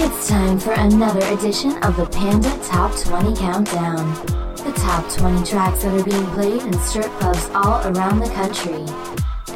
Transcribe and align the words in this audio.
It's 0.00 0.28
time 0.28 0.60
for 0.60 0.70
another 0.74 1.26
edition 1.34 1.72
of 1.82 1.96
the 1.96 2.06
Panda 2.06 2.56
Top 2.62 2.96
20 2.96 3.34
Countdown. 3.34 4.14
The 4.54 4.72
top 4.76 5.10
20 5.12 5.44
tracks 5.44 5.82
that 5.82 6.00
are 6.00 6.04
being 6.04 6.24
played 6.26 6.62
in 6.62 6.72
strip 6.82 7.10
clubs 7.18 7.50
all 7.52 7.84
around 7.84 8.20
the 8.20 8.30
country. 8.30 8.86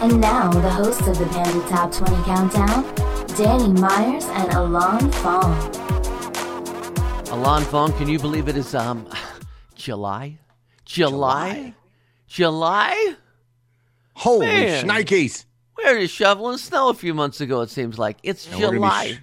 And 0.01 0.21
now, 0.21 0.51
the 0.51 0.69
hosts 0.69 1.07
of 1.07 1.17
the 1.17 1.27
Panda 1.27 1.61
Top 1.69 1.93
20 1.93 2.25
Countdown, 2.25 2.83
Danny 3.37 3.81
Myers 3.81 4.25
and 4.25 4.53
Alon 4.55 5.13
Fong. 5.13 5.55
Alon 7.29 7.63
Fong, 7.63 7.93
can 7.93 8.09
you 8.09 8.19
believe 8.19 8.49
it 8.49 8.57
is 8.57 8.75
um 8.75 9.09
July? 9.77 10.39
July? 10.85 11.73
July? 12.27 13.15
Holy 14.15 14.47
Man. 14.47 14.89
shnikes! 14.89 15.45
We 15.79 15.85
were 15.85 16.01
just 16.01 16.15
shoveling 16.17 16.59
snow 16.59 16.89
a 16.89 16.95
few 16.95 17.15
months 17.15 17.41
ago, 17.41 17.61
it 17.61 17.71
seems 17.71 17.97
like. 17.97 18.19
It's 18.25 18.49
And 18.49 18.57
we're 18.57 18.61
gonna 18.61 18.73
be 18.73 18.77
July. 18.79 19.21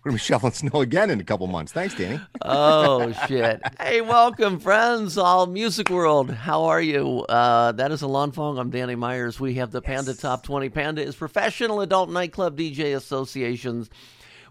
Sh- 0.00 0.04
We're 0.04 0.10
gonna 0.10 0.16
be 0.16 0.20
shoveling 0.20 0.52
snow 0.52 0.80
again 0.80 1.10
in 1.10 1.20
a 1.20 1.24
couple 1.24 1.46
months. 1.46 1.72
Thanks, 1.72 1.94
Danny. 1.94 2.20
oh 2.42 3.12
shit. 3.28 3.60
Hey, 3.80 4.00
welcome 4.00 4.58
friends, 4.58 5.18
all 5.18 5.46
music 5.46 5.90
world. 5.90 6.30
How 6.30 6.64
are 6.64 6.80
you? 6.80 7.20
Uh 7.28 7.72
that 7.72 7.92
is 7.92 8.02
Alon 8.02 8.32
Fong. 8.32 8.58
I'm 8.58 8.70
Danny 8.70 8.94
Myers. 8.94 9.38
We 9.38 9.54
have 9.54 9.70
the 9.70 9.82
Panda 9.82 10.14
Top 10.14 10.42
20. 10.42 10.68
Panda 10.70 11.02
is 11.02 11.14
professional 11.16 11.80
adult 11.80 12.10
nightclub 12.10 12.56
DJ 12.56 12.96
associations. 12.96 13.90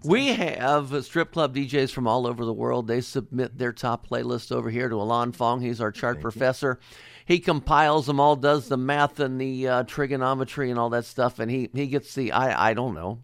We 0.02 0.28
have 0.28 1.04
strip 1.04 1.34
club 1.34 1.54
DJs 1.56 1.92
from 1.92 2.08
all 2.08 2.26
over 2.26 2.46
the 2.46 2.54
world. 2.54 2.88
They 2.88 3.02
submit 3.02 3.58
their 3.58 3.74
top 3.74 4.08
playlist 4.08 4.50
over 4.50 4.70
here 4.70 4.88
to 4.88 4.96
Alon 4.96 5.34
Fong. 5.34 5.60
He's 5.60 5.82
our 5.82 5.92
chart 5.92 6.22
professor. 6.22 6.80
He 7.26 7.40
compiles 7.40 8.06
them 8.08 8.18
all, 8.20 8.38
does 8.38 8.70
the 8.70 8.78
math 8.78 9.20
and 9.20 9.42
the 9.42 9.68
uh, 9.68 9.84
trigonometry 9.84 10.72
and 10.72 10.80
all 10.80 10.90
that 10.92 11.04
stuff, 11.06 11.38
and 11.40 11.52
he 11.52 11.70
he 11.74 11.88
gets 11.88 12.16
the 12.16 12.32
I 12.32 12.70
I 12.70 12.74
don't 12.74 12.96
know. 12.96 13.24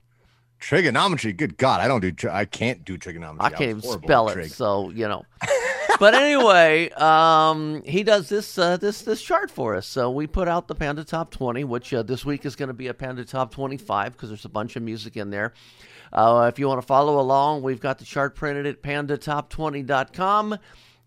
Trigonometry. 0.65 1.31
Good 1.31 1.57
God, 1.57 1.79
I 1.79 1.87
don't 1.87 2.01
do. 2.01 2.11
Tri- 2.11 2.39
I 2.39 2.45
can't 2.45 2.83
do 2.83 2.97
trigonometry. 2.97 3.45
I 3.45 3.49
can't 3.51 3.69
even 3.69 3.81
spell 3.83 4.29
it, 4.29 4.49
so 4.49 4.89
you 4.89 5.07
know. 5.07 5.23
but 5.99 6.15
anyway, 6.15 6.89
um, 6.93 7.83
he 7.83 8.01
does 8.01 8.29
this 8.29 8.57
uh, 8.57 8.75
this 8.77 9.03
this 9.03 9.21
chart 9.21 9.51
for 9.51 9.75
us. 9.75 9.85
So 9.85 10.09
we 10.09 10.25
put 10.25 10.47
out 10.47 10.67
the 10.67 10.73
Panda 10.73 11.03
Top 11.03 11.29
20, 11.29 11.65
which 11.65 11.93
uh, 11.93 12.01
this 12.01 12.25
week 12.25 12.47
is 12.47 12.55
going 12.55 12.69
to 12.69 12.73
be 12.73 12.87
a 12.87 12.95
Panda 12.95 13.23
Top 13.23 13.51
25 13.51 14.13
because 14.13 14.29
there's 14.29 14.45
a 14.45 14.49
bunch 14.49 14.75
of 14.75 14.81
music 14.81 15.15
in 15.17 15.29
there. 15.29 15.53
Uh, 16.11 16.49
if 16.51 16.57
you 16.57 16.67
want 16.67 16.81
to 16.81 16.87
follow 16.87 17.19
along, 17.19 17.61
we've 17.61 17.79
got 17.79 17.99
the 17.99 18.05
chart 18.05 18.35
printed 18.35 18.65
at 18.65 18.81
pandatop20.com. 18.81 20.57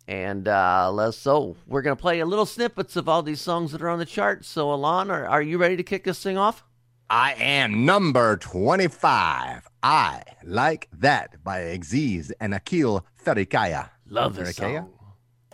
And 0.06 0.46
uh, 0.46 0.92
let's 0.92 1.18
so 1.18 1.56
we're 1.66 1.82
going 1.82 1.96
to 1.96 2.00
play 2.00 2.20
a 2.20 2.26
little 2.26 2.46
snippets 2.46 2.94
of 2.94 3.08
all 3.08 3.24
these 3.24 3.40
songs 3.40 3.72
that 3.72 3.82
are 3.82 3.88
on 3.88 3.98
the 3.98 4.06
chart. 4.06 4.44
So 4.44 4.72
Alon, 4.72 5.10
are, 5.10 5.26
are 5.26 5.42
you 5.42 5.58
ready 5.58 5.76
to 5.76 5.82
kick 5.82 6.04
this 6.04 6.22
thing 6.22 6.38
off? 6.38 6.62
I 7.10 7.32
am 7.38 7.86
number 7.86 8.36
twenty-five. 8.36 9.66
I 9.82 10.22
like 10.44 10.88
that 10.92 11.42
by 11.42 11.60
Aziz 11.60 12.30
and 12.38 12.52
Akil 12.54 13.06
Farikaya. 13.24 13.88
Love 14.08 14.34
this 14.36 14.58
Farikaya? 14.58 14.80
song. 14.80 14.90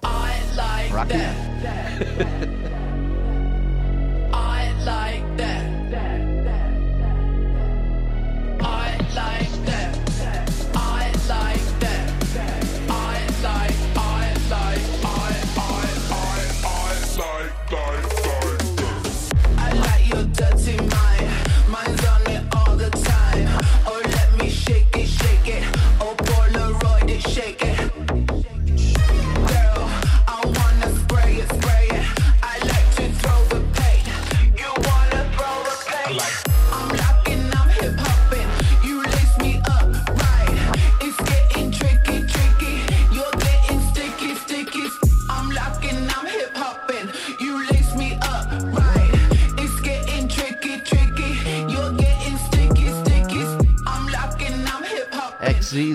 I 0.03 0.43
like 0.57 0.93
Rocky. 0.93 1.13
that. 1.13 1.37
I 4.33 4.73
like 4.85 5.37
that. 5.37 5.95
I 5.95 6.19
like 8.57 9.09
that. 9.17 9.17
I 9.17 9.49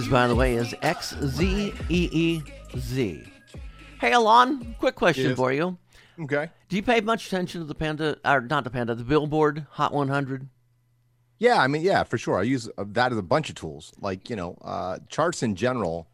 By 0.09 0.25
the 0.27 0.33
way, 0.35 0.55
is 0.55 0.73
X 0.81 1.15
Z 1.23 1.73
E 1.89 2.09
E 2.11 2.41
Z. 2.77 3.23
Hey, 4.01 4.13
Alon, 4.13 4.75
quick 4.79 4.95
question 4.95 5.27
Yes. 5.29 5.35
for 5.37 5.51
you. 5.53 5.77
Okay. 6.19 6.49
Do 6.67 6.75
you 6.75 6.81
pay 6.83 6.99
much 7.01 7.27
attention 7.27 7.61
to 7.61 7.67
the 7.67 7.75
Panda, 7.75 8.17
or 8.25 8.41
not 8.41 8.63
the 8.63 8.69
Panda, 8.71 8.95
the 8.95 9.03
Billboard 9.03 9.67
Hot 9.71 9.93
100? 9.93 10.47
Yeah, 11.37 11.61
I 11.61 11.67
mean, 11.67 11.83
yeah, 11.83 12.03
for 12.03 12.17
sure. 12.17 12.39
I 12.39 12.43
use 12.43 12.67
uh, 12.77 12.85
that 12.89 13.11
as 13.11 13.17
a 13.17 13.21
bunch 13.23 13.49
of 13.49 13.55
tools, 13.55 13.93
like 13.99 14.29
you 14.29 14.35
know, 14.35 14.57
uh, 14.61 14.97
charts 15.09 15.43
in 15.43 15.55
general. 15.55 16.07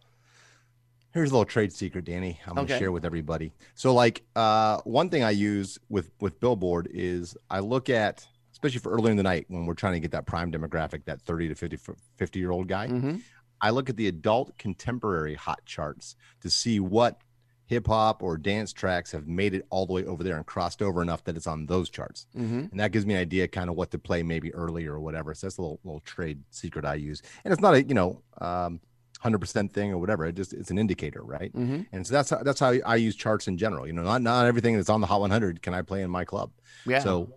Here's 1.13 1.29
a 1.31 1.33
little 1.33 1.45
trade 1.45 1.71
secret, 1.71 2.03
Danny. 2.03 2.39
I'm 2.45 2.57
Okay. 2.57 2.67
gonna 2.67 2.79
share 2.79 2.91
with 2.91 3.05
everybody. 3.05 3.53
So, 3.75 3.93
like, 3.93 4.23
uh, 4.35 4.81
one 4.83 5.09
thing 5.09 5.23
I 5.23 5.29
use 5.31 5.79
with 5.89 6.11
with 6.19 6.39
Billboard 6.41 6.89
is 6.91 7.37
I 7.49 7.59
look 7.59 7.89
at, 7.89 8.27
especially 8.51 8.79
for 8.79 8.91
early 8.91 9.11
in 9.11 9.17
the 9.17 9.23
night 9.23 9.45
when 9.47 9.65
we're 9.65 9.73
trying 9.73 9.93
to 9.93 9.99
get 10.01 10.11
that 10.11 10.25
prime 10.25 10.51
demographic, 10.51 11.05
that 11.05 11.21
30 11.21 11.47
to 11.47 11.55
50 11.55 11.77
50 12.17 12.39
year 12.39 12.51
old 12.51 12.67
guy. 12.67 12.87
Mm-hmm. 12.87 13.15
I 13.61 13.69
look 13.71 13.89
at 13.89 13.97
the 13.97 14.07
adult 14.07 14.57
contemporary 14.57 15.35
hot 15.35 15.65
charts 15.65 16.15
to 16.41 16.49
see 16.49 16.79
what 16.79 17.19
hip 17.67 17.87
hop 17.87 18.21
or 18.21 18.37
dance 18.37 18.71
tracks 18.71 19.11
have 19.11 19.27
made 19.27 19.53
it 19.53 19.65
all 19.69 19.85
the 19.85 19.93
way 19.93 20.05
over 20.05 20.23
there 20.23 20.37
and 20.37 20.45
crossed 20.45 20.81
over 20.81 21.01
enough 21.01 21.23
that 21.23 21.35
it's 21.35 21.47
on 21.47 21.65
those 21.65 21.89
charts. 21.89 22.27
Mm-hmm. 22.37 22.65
And 22.71 22.79
that 22.79 22.91
gives 22.91 23.05
me 23.05 23.15
an 23.15 23.19
idea 23.19 23.47
kind 23.47 23.69
of 23.69 23.75
what 23.75 23.91
to 23.91 23.97
play 23.97 24.21
maybe 24.21 24.53
early 24.53 24.85
or 24.85 24.99
whatever. 24.99 25.33
So 25.33 25.47
that's 25.47 25.57
a 25.57 25.61
little 25.61 25.79
little 25.83 26.01
trade 26.01 26.43
secret 26.51 26.85
I 26.85 26.95
use. 26.95 27.21
And 27.43 27.51
it's 27.51 27.61
not 27.61 27.73
a, 27.73 27.83
you 27.83 27.95
know, 27.95 28.21
um 28.39 28.79
100% 29.23 29.71
thing 29.71 29.91
or 29.91 29.97
whatever. 29.97 30.25
It 30.25 30.35
just 30.35 30.53
it's 30.53 30.69
an 30.69 30.77
indicator, 30.77 31.23
right? 31.23 31.51
Mm-hmm. 31.53 31.81
And 31.91 32.05
so 32.05 32.13
that's 32.13 32.29
how, 32.29 32.43
that's 32.43 32.59
how 32.59 32.75
I 32.85 32.97
use 32.97 33.15
charts 33.15 33.47
in 33.47 33.57
general. 33.57 33.87
You 33.87 33.93
know, 33.93 34.03
not 34.03 34.21
not 34.21 34.45
everything 34.45 34.75
that's 34.75 34.89
on 34.89 35.01
the 35.01 35.07
Hot 35.07 35.21
100 35.21 35.61
can 35.61 35.73
I 35.73 35.81
play 35.81 36.03
in 36.03 36.11
my 36.11 36.25
club. 36.25 36.51
Yeah. 36.85 36.99
So 36.99 37.33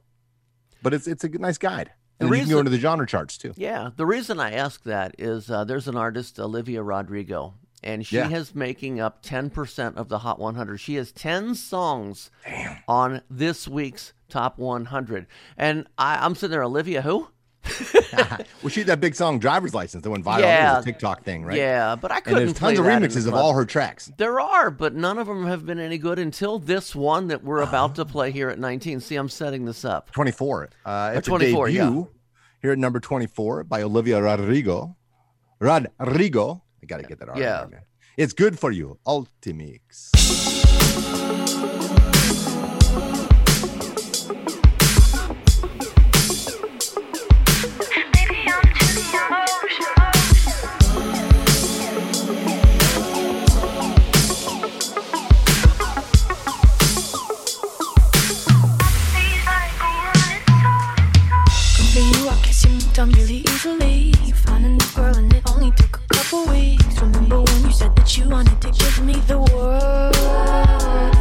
but 0.82 0.94
it's 0.94 1.06
it's 1.06 1.24
a 1.24 1.28
nice 1.28 1.58
guide. 1.58 1.90
The 2.18 2.26
And 2.26 2.34
you 2.34 2.40
can 2.42 2.50
go 2.50 2.58
into 2.58 2.70
the 2.70 2.78
genre 2.78 3.06
charts 3.06 3.38
too. 3.38 3.52
Yeah, 3.56 3.90
the 3.96 4.06
reason 4.06 4.40
I 4.40 4.52
ask 4.52 4.82
that 4.84 5.14
is 5.18 5.50
uh, 5.50 5.64
there's 5.64 5.86
an 5.88 5.96
artist, 5.96 6.38
Olivia 6.40 6.82
Rodrigo, 6.82 7.54
and 7.82 8.04
she 8.04 8.16
Yeah. 8.16 8.28
is 8.30 8.54
making 8.54 8.98
up 9.00 9.22
10% 9.22 9.96
of 9.96 10.08
the 10.08 10.18
Hot 10.20 10.38
100. 10.40 10.78
She 10.78 10.96
has 10.96 11.12
10 11.12 11.54
songs 11.54 12.30
on 12.88 13.22
this 13.30 13.68
week's 13.68 14.12
Top 14.28 14.58
100. 14.58 15.26
And 15.56 15.86
I, 15.96 16.16
I'm 16.24 16.34
sitting 16.34 16.50
there, 16.50 16.62
Olivia, 16.64 17.02
who? 17.02 17.28
well, 18.62 18.68
she 18.68 18.80
had 18.80 18.86
that 18.88 19.00
big 19.00 19.14
song 19.14 19.38
"Driver's 19.38 19.74
License" 19.74 20.02
that 20.02 20.10
went 20.10 20.24
viral. 20.24 20.40
Yeah. 20.40 20.74
It 20.74 20.76
was 20.76 20.84
a 20.84 20.88
TikTok 20.88 21.24
thing, 21.24 21.44
right? 21.44 21.56
Yeah, 21.56 21.96
but 21.96 22.10
I 22.10 22.20
couldn't 22.20 22.38
there's 22.38 22.52
play 22.54 22.74
tons 22.74 22.78
of 22.80 22.84
that 22.84 22.96
in 22.96 23.02
the 23.02 23.08
remixes 23.08 23.26
of 23.26 23.34
all 23.34 23.52
her 23.52 23.64
tracks. 23.64 24.10
There 24.16 24.40
are, 24.40 24.70
but 24.70 24.94
none 24.94 25.18
of 25.18 25.26
them 25.26 25.46
have 25.46 25.66
been 25.66 25.78
any 25.78 25.98
good 25.98 26.18
until 26.18 26.58
this 26.58 26.94
one 26.94 27.28
that 27.28 27.44
we're 27.44 27.60
about 27.62 27.94
to 27.96 28.04
play 28.04 28.30
here 28.30 28.48
at 28.48 28.58
19. 28.58 29.00
See, 29.00 29.16
I'm 29.16 29.28
setting 29.28 29.64
this 29.64 29.84
up. 29.84 30.10
24. 30.12 30.70
Uh, 30.84 31.12
it's 31.16 31.28
24, 31.28 31.66
a 31.66 31.70
yeah. 31.70 31.84
debut 31.84 32.08
here 32.62 32.72
at 32.72 32.78
number 32.78 33.00
24 33.00 33.64
by 33.64 33.82
Olivia 33.82 34.20
Rodrigo. 34.20 34.96
Rodrigo. 35.60 36.62
I 36.82 36.86
gotta 36.86 37.02
get 37.02 37.18
that. 37.20 37.28
R 37.28 37.38
Yeah. 37.38 37.66
man. 37.70 37.82
It's 38.16 38.32
good 38.32 38.58
for 38.58 38.72
you. 38.72 38.98
Ultimix. 39.06 40.47
On 62.98 63.08
really 63.12 63.44
easily. 63.46 64.12
You 64.24 64.34
found 64.34 64.66
a 64.66 64.70
new 64.70 64.86
girl 64.96 65.16
and 65.16 65.32
it 65.32 65.48
only 65.48 65.70
took 65.70 66.00
a 66.10 66.14
couple 66.14 66.46
weeks. 66.46 67.00
Remember 67.00 67.42
when 67.42 67.64
you 67.64 67.70
said 67.70 67.94
that 67.94 68.18
you 68.18 68.28
wanted 68.28 68.60
to 68.60 68.72
give 68.72 69.04
me 69.04 69.14
the 69.28 69.38
world? 69.38 71.17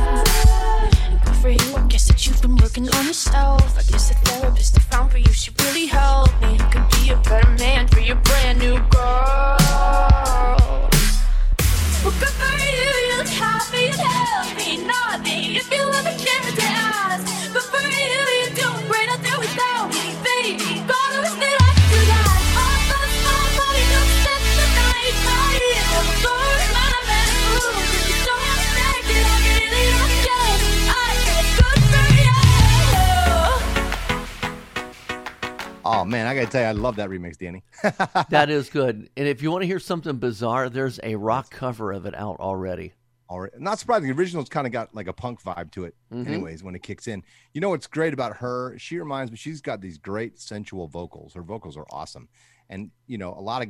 Oh 35.99 36.05
man, 36.05 36.27
I 36.27 36.35
gotta 36.35 36.47
tell 36.47 36.61
you, 36.61 36.67
I 36.67 36.71
love 36.71 36.95
that 36.97 37.09
remix, 37.09 37.37
Danny. 37.37 37.63
That 38.29 38.49
is 38.49 38.69
good. 38.69 39.09
And 39.17 39.27
if 39.27 39.41
you 39.41 39.51
want 39.51 39.63
to 39.63 39.67
hear 39.67 39.79
something 39.79 40.17
bizarre, 40.17 40.69
there's 40.69 40.99
a 41.03 41.15
rock 41.15 41.49
cover 41.49 41.91
of 41.91 42.05
it 42.05 42.13
out 42.15 42.39
already. 42.39 42.93
Right. 43.31 43.51
Not 43.59 43.77
surprising. 43.79 44.07
The 44.07 44.13
original's 44.15 44.47
kind 44.47 44.65
of 44.67 44.71
got 44.71 44.93
like 44.95 45.07
a 45.07 45.13
punk 45.13 45.41
vibe 45.41 45.71
to 45.71 45.85
it, 45.85 45.95
Mm-hmm. 46.13 46.31
anyways, 46.33 46.63
when 46.63 46.75
it 46.75 46.83
kicks 46.83 47.07
in. 47.07 47.23
You 47.53 47.61
know 47.61 47.69
what's 47.69 47.87
great 47.87 48.13
about 48.13 48.37
her? 48.37 48.75
She 48.77 48.97
reminds 48.99 49.31
me, 49.31 49.37
she's 49.37 49.59
got 49.59 49.81
these 49.81 49.97
great 49.97 50.39
sensual 50.39 50.87
vocals. 50.87 51.33
Her 51.33 51.41
vocals 51.41 51.75
are 51.77 51.85
awesome. 51.91 52.29
And, 52.69 52.91
you 53.07 53.17
know, 53.17 53.33
a 53.33 53.41
lot 53.41 53.63
of 53.63 53.69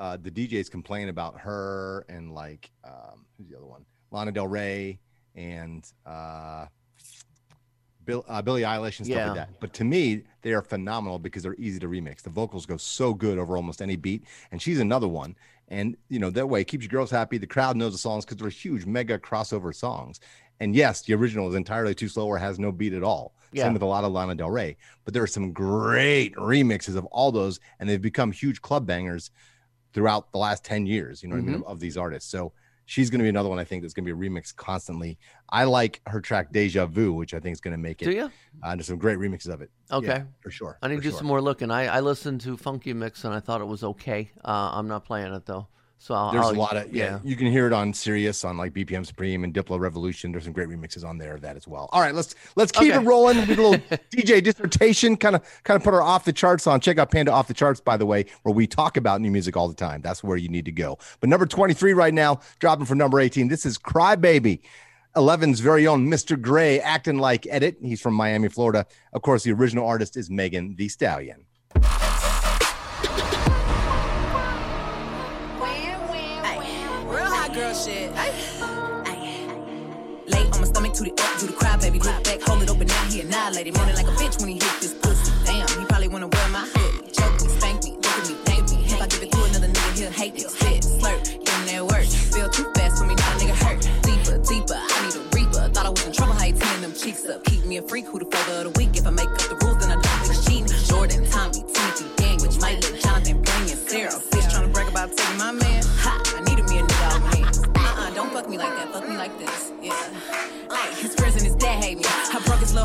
uh, 0.00 0.16
the 0.20 0.30
DJs 0.30 0.70
complain 0.70 1.08
about 1.08 1.38
her 1.40 2.04
and 2.08 2.32
like, 2.32 2.70
um, 2.84 3.26
who's 3.36 3.48
the 3.48 3.56
other 3.56 3.66
one? 3.66 3.84
Lana 4.10 4.32
Del 4.32 4.48
Rey 4.48 4.98
and 5.36 5.84
uh, 6.06 6.66
Bill, 8.08 8.24
uh, 8.26 8.40
Billie 8.40 8.62
Eilish 8.62 8.98
and 9.00 9.06
stuff 9.06 9.08
Yeah. 9.18 9.26
like 9.26 9.34
that. 9.36 9.60
But 9.60 9.74
to 9.74 9.84
me, 9.84 10.22
they 10.40 10.54
are 10.54 10.62
phenomenal 10.62 11.18
because 11.18 11.42
they're 11.42 11.54
easy 11.58 11.78
to 11.80 11.88
remix. 11.88 12.22
The 12.22 12.30
vocals 12.30 12.64
go 12.64 12.78
so 12.78 13.12
good 13.12 13.38
over 13.38 13.54
almost 13.54 13.82
any 13.82 13.96
beat. 13.96 14.24
And 14.50 14.62
she's 14.62 14.80
another 14.80 15.06
one. 15.06 15.36
And, 15.68 15.94
you 16.08 16.18
know, 16.18 16.30
that 16.30 16.48
way 16.48 16.62
it 16.62 16.68
keeps 16.68 16.84
your 16.84 16.88
girls 16.88 17.10
happy. 17.10 17.36
The 17.36 17.46
crowd 17.46 17.76
knows 17.76 17.92
the 17.92 17.98
songs 17.98 18.24
because 18.24 18.38
they're 18.38 18.48
huge, 18.48 18.86
mega 18.86 19.18
crossover 19.18 19.74
songs. 19.74 20.20
And 20.58 20.74
yes, 20.74 21.02
the 21.02 21.12
original 21.12 21.50
is 21.50 21.54
entirely 21.54 21.94
too 21.94 22.08
slow 22.08 22.26
or 22.26 22.38
has 22.38 22.58
no 22.58 22.72
beat 22.72 22.94
at 22.94 23.02
all. 23.02 23.34
Yeah. 23.52 23.64
Same 23.64 23.74
with 23.74 23.82
a 23.82 23.86
lot 23.86 24.04
of 24.04 24.12
Lana 24.12 24.34
Del 24.34 24.50
Rey. 24.50 24.78
But 25.04 25.12
there 25.12 25.22
are 25.22 25.26
some 25.26 25.52
great 25.52 26.34
remixes 26.36 26.96
of 26.96 27.04
all 27.06 27.30
those, 27.30 27.60
and 27.78 27.86
they've 27.86 28.00
become 28.00 28.32
huge 28.32 28.62
club 28.62 28.86
bangers 28.86 29.30
throughout 29.92 30.32
the 30.32 30.38
last 30.38 30.64
10 30.64 30.86
years, 30.86 31.22
you 31.22 31.28
know 31.28 31.36
what 31.36 31.42
I 31.42 31.44
mean, 31.46 31.54
Mm-hmm. 31.60 31.70
of 31.70 31.78
these 31.78 31.98
artists. 31.98 32.30
So 32.30 32.52
she's 32.88 33.10
going 33.10 33.18
to 33.18 33.22
be 33.22 33.28
another 33.28 33.50
one 33.50 33.58
I 33.58 33.64
think 33.64 33.82
that's 33.82 33.92
going 33.92 34.06
to 34.06 34.14
be 34.14 34.28
remixed 34.28 34.56
constantly. 34.56 35.18
I 35.50 35.64
like 35.64 36.00
her 36.06 36.22
track 36.22 36.50
Deja 36.52 36.86
Vu, 36.86 37.12
which 37.12 37.34
I 37.34 37.38
think 37.38 37.52
is 37.52 37.60
going 37.60 37.72
to 37.72 37.78
make 37.78 38.00
it. 38.00 38.06
Do 38.06 38.12
you? 38.12 38.32
Uh, 38.62 38.74
there's 38.74 38.86
some 38.86 38.96
great 38.96 39.18
remixes 39.18 39.52
of 39.52 39.60
it. 39.60 39.70
Okay. 39.92 40.06
Yeah, 40.06 40.22
for 40.40 40.50
sure. 40.50 40.78
I 40.80 40.88
need 40.88 40.96
to 40.96 41.02
do 41.02 41.10
sure. 41.10 41.18
some 41.18 41.26
more 41.26 41.42
looking. 41.42 41.70
I, 41.70 41.86
I 41.86 42.00
listened 42.00 42.40
to 42.42 42.56
Funky 42.56 42.94
Mix 42.94 43.24
and 43.24 43.34
I 43.34 43.40
thought 43.40 43.60
it 43.60 43.66
was 43.66 43.84
okay. 43.84 44.32
Uh, 44.42 44.70
I'm 44.72 44.88
not 44.88 45.04
playing 45.04 45.32
it 45.34 45.44
though. 45.44 45.68
So 46.00 46.14
I'll, 46.14 46.30
There's 46.32 46.44
I'll- 46.46 46.52
a 46.52 46.56
lot 46.56 46.76
of 46.76 46.94
yeah, 46.94 47.18
You 47.24 47.34
can 47.34 47.48
hear 47.48 47.66
it 47.66 47.72
on 47.72 47.92
Sirius 47.92 48.44
on 48.44 48.56
like 48.56 48.72
BPM 48.72 49.04
Supreme 49.04 49.42
and 49.42 49.52
Diplo 49.52 49.80
Revolution. 49.80 50.30
There's 50.30 50.44
some 50.44 50.52
great 50.52 50.68
remixes 50.68 51.04
on 51.04 51.18
there 51.18 51.34
of 51.34 51.40
that 51.40 51.56
as 51.56 51.66
well. 51.66 51.88
All 51.92 52.00
right, 52.00 52.14
let's 52.14 52.36
let's 52.54 52.70
keep 52.70 52.92
Okay. 52.94 53.02
it 53.02 53.06
rolling 53.06 53.36
with 53.38 53.50
a 53.58 53.60
little 53.60 53.74
DJ 54.14 54.42
dissertation. 54.42 55.16
Kind 55.16 55.34
of 55.36 55.42
kind 55.64 55.76
of 55.76 55.82
put 55.82 55.94
our 55.94 56.02
off 56.02 56.24
the 56.24 56.32
charts 56.32 56.66
on. 56.68 56.80
Check 56.80 56.98
out 56.98 57.10
Panda 57.10 57.32
Off 57.32 57.48
the 57.48 57.54
Charts, 57.54 57.80
by 57.80 57.96
the 57.96 58.06
way, 58.06 58.26
where 58.44 58.54
we 58.54 58.66
talk 58.66 58.96
about 58.96 59.20
new 59.20 59.30
music 59.30 59.56
all 59.56 59.66
the 59.68 59.74
time. 59.74 60.00
That's 60.00 60.22
where 60.22 60.36
you 60.36 60.48
need 60.48 60.64
to 60.66 60.72
go. 60.72 60.98
But 61.20 61.28
number 61.30 61.46
23 61.46 61.92
right 61.94 62.14
now, 62.14 62.40
dropping 62.60 62.86
for 62.86 62.94
number 62.94 63.18
18. 63.18 63.48
This 63.48 63.66
is 63.66 63.76
Crybaby. 63.76 64.60
11's 65.16 65.58
very 65.58 65.86
own 65.88 66.06
Mr. 66.06 66.40
Gray 66.40 66.78
acting 66.80 67.18
like 67.18 67.44
Edit. 67.50 67.76
He's 67.82 68.00
from 68.00 68.14
Miami, 68.14 68.48
Florida. 68.48 68.86
Of 69.12 69.22
course, 69.22 69.42
the 69.42 69.50
original 69.52 69.84
artist 69.86 70.16
is 70.16 70.30
Megan 70.30 70.76
Thee 70.76 70.88
Stallion. 70.88 71.44
Hot 77.78 77.86
girl 77.86 77.86
shit. 77.86 78.10
Lay 80.26 80.44
on 80.52 80.60
my 80.60 80.66
stomach 80.66 80.92
to 80.94 81.04
the 81.04 81.10
up, 81.10 81.40
do 81.40 81.46
the 81.46 81.52
cry, 81.52 81.76
baby. 81.76 81.98
Look 81.98 82.24
back, 82.24 82.40
hold 82.42 82.62
it 82.62 82.70
open, 82.70 82.86
now 82.86 83.04
he 83.04 83.20
annihilated. 83.20 83.74
Moaning 83.76 83.94
like 83.94 84.06
a 84.06 84.12
bitch 84.12 84.40
when 84.40 84.48
he 84.50 84.54
hit 84.54 84.80
this 84.80 84.94
pussy. 84.94 85.32
Damn, 85.44 85.66
he 85.78 85.86
probably 85.86 86.08
wanna 86.08 86.28
wear 86.28 86.48
my 86.48 86.66
hoodie. 86.74 87.10
Choke 87.12 87.40
me, 87.42 87.48
spank 87.48 87.84
me, 87.84 87.92
look 87.92 88.06
at 88.06 88.28
me, 88.28 88.34
thank 88.44 88.70
me. 88.70 88.84
If 88.84 89.00
I 89.00 89.06
give 89.06 89.22
it 89.22 89.32
to 89.32 89.44
another 89.44 89.68
nigga, 89.68 89.98
he'll 89.98 90.10
hate 90.10 90.34
it. 90.36 90.50
Spit, 90.50 90.82
slurp, 90.82 91.26
him 91.26 91.66
that 91.66 91.86
work. 91.86 92.04
Feel 92.04 92.48
too 92.50 92.70
fast 92.74 92.98
for 92.98 93.06
me, 93.06 93.14
now 93.14 93.38
nigga 93.38 93.56
hurt. 93.64 93.80
Deeper, 94.02 94.38
deeper, 94.38 94.76
I 94.76 95.06
need 95.06 95.16
a 95.16 95.22
reaper. 95.34 95.68
Thought 95.72 95.86
I 95.86 95.90
was 95.90 96.06
in 96.06 96.12
trouble, 96.12 96.34
how 96.34 96.44
you 96.44 96.54
tearing 96.54 96.82
them 96.82 96.92
cheeks 96.92 97.26
up. 97.26 97.44
Keep 97.44 97.64
me 97.64 97.78
a 97.78 97.82
freak, 97.82 98.06
who 98.06 98.18
the 98.18 98.26
flavor 98.26 98.66
of 98.66 98.72
the 98.72 98.78
week. 98.78 98.96
If 98.96 99.06
I 99.06 99.10
make 99.10 99.30
up 99.30 99.48
the 99.48 99.56
rules, 99.62 99.67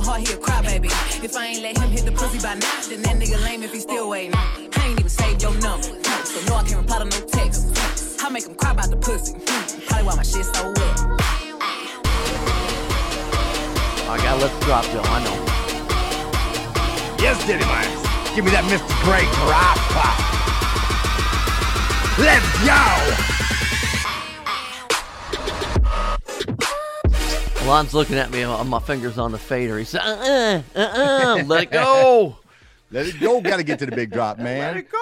heart, 0.03 0.27
he 0.27 0.33
a 0.33 0.38
crybaby. 0.38 0.91
If 1.23 1.35
I 1.35 1.47
ain't 1.47 1.61
let 1.63 1.77
him 1.77 1.89
hit 1.89 2.05
the 2.05 2.11
pussy 2.11 2.39
by 2.39 2.55
now, 2.55 2.81
then 2.89 3.01
that 3.03 3.15
nigga 3.15 3.41
lame 3.44 3.63
if 3.63 3.71
he 3.71 3.79
still 3.79 4.09
waiting. 4.09 4.33
I 4.35 4.69
ain't 4.85 5.00
even 5.00 5.09
saved 5.09 5.41
your 5.41 5.53
number. 5.59 5.88
So 6.25 6.39
no, 6.47 6.55
I 6.55 6.63
can't 6.63 6.81
reply 6.81 7.00
to 7.00 7.05
no 7.05 7.27
text. 7.27 8.21
I 8.23 8.29
make 8.29 8.45
him 8.45 8.55
cry 8.55 8.71
about 8.71 8.89
the 8.89 8.97
pussy. 8.97 9.33
Probably 9.88 10.05
why 10.05 10.15
my 10.15 10.24
shit 10.24 10.45
so 10.45 10.67
wet. 10.67 11.00
I 14.10 14.17
got 14.17 14.39
the 14.39 14.50
drop 14.65 14.86
go. 14.93 15.01
I 15.03 15.24
know. 15.24 15.38
Yes, 17.22 17.45
Diddy 17.48 17.65
Myers. 17.65 18.03
Give 18.36 18.43
me 18.43 18.51
that 18.51 18.63
Mr. 18.65 18.93
Gray 19.03 19.25
drop 19.48 19.77
pop. 19.95 20.17
Let's 22.19 23.27
go. 23.27 23.32
Lon's 27.65 27.93
looking 27.93 28.17
at 28.17 28.29
me. 28.32 28.43
uh, 28.43 28.63
My 28.63 28.79
fingers 28.79 29.17
on 29.17 29.32
the 29.32 29.38
fader. 29.38 29.77
He 29.79 29.86
said, 29.86 30.01
"Uh, 30.01 30.62
uh, 30.75 30.79
uh, 30.79 30.79
uh 31.39 31.43
let 31.46 31.63
it 31.63 31.72
go, 31.72 32.38
Let 32.91 33.08
it 33.08 33.20
go. 33.20 33.41
Got 33.41 33.58
to 33.58 33.63
get 33.63 33.79
to 33.79 33.86
the 33.86 33.96
big 33.96 34.12
drop, 34.12 34.38
man. 34.39 34.60
let 34.60 34.77
it 34.77 34.91
go." 34.91 35.00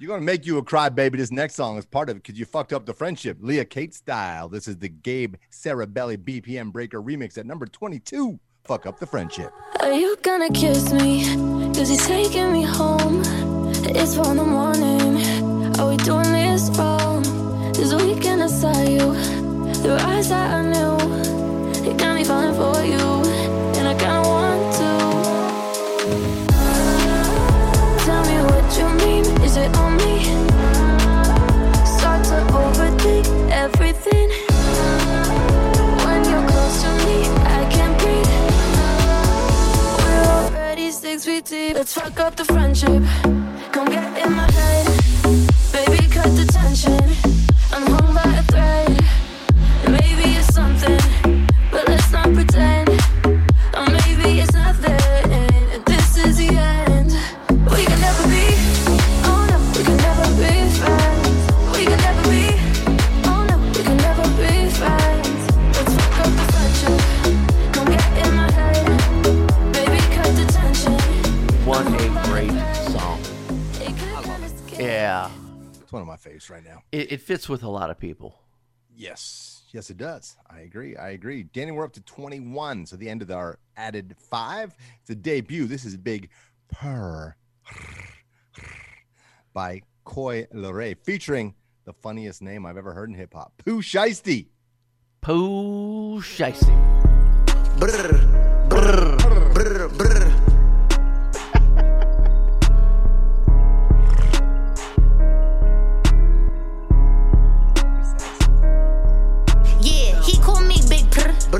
You're 0.00 0.08
gonna 0.08 0.22
make 0.22 0.46
you 0.46 0.58
a 0.58 0.64
crybaby. 0.64 1.16
This 1.16 1.32
next 1.32 1.54
song 1.56 1.76
is 1.78 1.84
part 1.84 2.08
of 2.10 2.16
it 2.16 2.22
because 2.22 2.38
you 2.38 2.44
fucked 2.44 2.72
up 2.72 2.86
the 2.86 2.92
friendship, 2.94 3.38
Leah 3.40 3.64
Kate 3.64 3.92
style. 3.94 4.48
This 4.48 4.68
is 4.68 4.76
the 4.78 4.88
Gabe 4.88 5.34
Sarah 5.50 5.86
Belly 5.88 6.16
BPM 6.16 6.70
Breaker 6.72 7.02
remix 7.02 7.36
at 7.38 7.46
number 7.46 7.66
22. 7.66 8.38
Fuck 8.64 8.86
up 8.86 9.00
the 9.00 9.06
friendship. 9.06 9.50
Are 9.80 9.92
you 9.92 10.16
gonna 10.22 10.50
kiss 10.50 10.92
me? 10.92 11.24
Cause 11.74 11.88
he's 11.88 12.06
taking 12.06 12.52
me 12.52 12.62
home. 12.62 13.22
It's 13.90 14.14
four 14.14 14.30
in 14.30 14.36
the 14.36 14.44
morning. 14.44 15.76
Are 15.80 15.88
we 15.88 15.96
doing 15.98 16.30
this 16.32 16.68
wrong? 16.78 17.22
This 17.72 17.92
weekend 17.94 18.42
I 18.42 18.46
saw 18.48 18.78
you. 18.82 19.14
There 19.82 19.98
eyes 20.00 20.28
that 20.28 20.50
I 20.52 20.62
knew. 20.72 20.96
It 21.88 21.96
got 21.96 22.14
me 22.16 22.24
falling 22.24 22.54
for 22.54 22.82
you. 22.84 23.22
And 23.78 23.86
I 23.88 23.94
kinda 23.94 24.22
want 24.28 24.74
to. 24.78 24.90
Tell 28.04 28.22
me 28.30 28.36
what 28.48 28.66
you 28.78 28.86
mean. 29.04 29.24
Is 29.46 29.56
it 29.56 29.70
on 29.78 29.96
me? 29.96 30.14
Start 31.96 32.24
to 32.30 32.38
overthink 32.62 33.26
everything. 33.50 34.28
When 36.04 36.20
you're 36.28 36.46
close 36.50 36.82
to 36.82 36.90
me, 37.06 37.16
I 37.58 37.60
can't 37.74 37.96
breathe. 38.00 38.34
We're 40.02 40.26
already 40.38 40.90
six 40.90 41.24
feet 41.24 41.44
deep. 41.44 41.74
Let's 41.76 41.94
fuck 41.94 42.18
up 42.18 42.34
the 42.36 42.44
friendship. 42.44 43.02
Come 43.72 43.86
get 43.86 44.26
in 44.26 44.32
my 44.32 44.47
It, 77.08 77.14
it 77.14 77.20
fits 77.20 77.48
with 77.48 77.62
a 77.62 77.68
lot 77.68 77.90
of 77.90 77.98
people. 77.98 78.38
Yes. 78.94 79.62
Yes, 79.70 79.90
it 79.90 79.98
does. 79.98 80.36
I 80.48 80.60
agree. 80.60 80.96
I 80.96 81.10
agree. 81.10 81.42
Danny, 81.42 81.72
we're 81.72 81.84
up 81.84 81.92
to 81.94 82.00
21. 82.02 82.86
So 82.86 82.96
the 82.96 83.08
end 83.08 83.22
of 83.22 83.30
our 83.30 83.58
added 83.76 84.14
five. 84.18 84.74
It's 85.00 85.10
a 85.10 85.14
debut. 85.14 85.66
This 85.66 85.84
is 85.84 85.96
Big 85.96 86.30
Purr 86.72 87.36
by 89.52 89.82
Coi 90.04 90.46
Leray, 90.54 90.96
featuring 90.96 91.54
the 91.84 91.92
funniest 91.92 92.42
name 92.42 92.64
I've 92.64 92.76
ever 92.76 92.94
heard 92.94 93.08
in 93.10 93.14
hip 93.14 93.34
hop, 93.34 93.52
Pooh 93.64 93.82
Shiesty. 93.82 94.46
Pooh 95.20 96.20
Shiesty. 96.20 96.68
Yeah, 98.70 99.17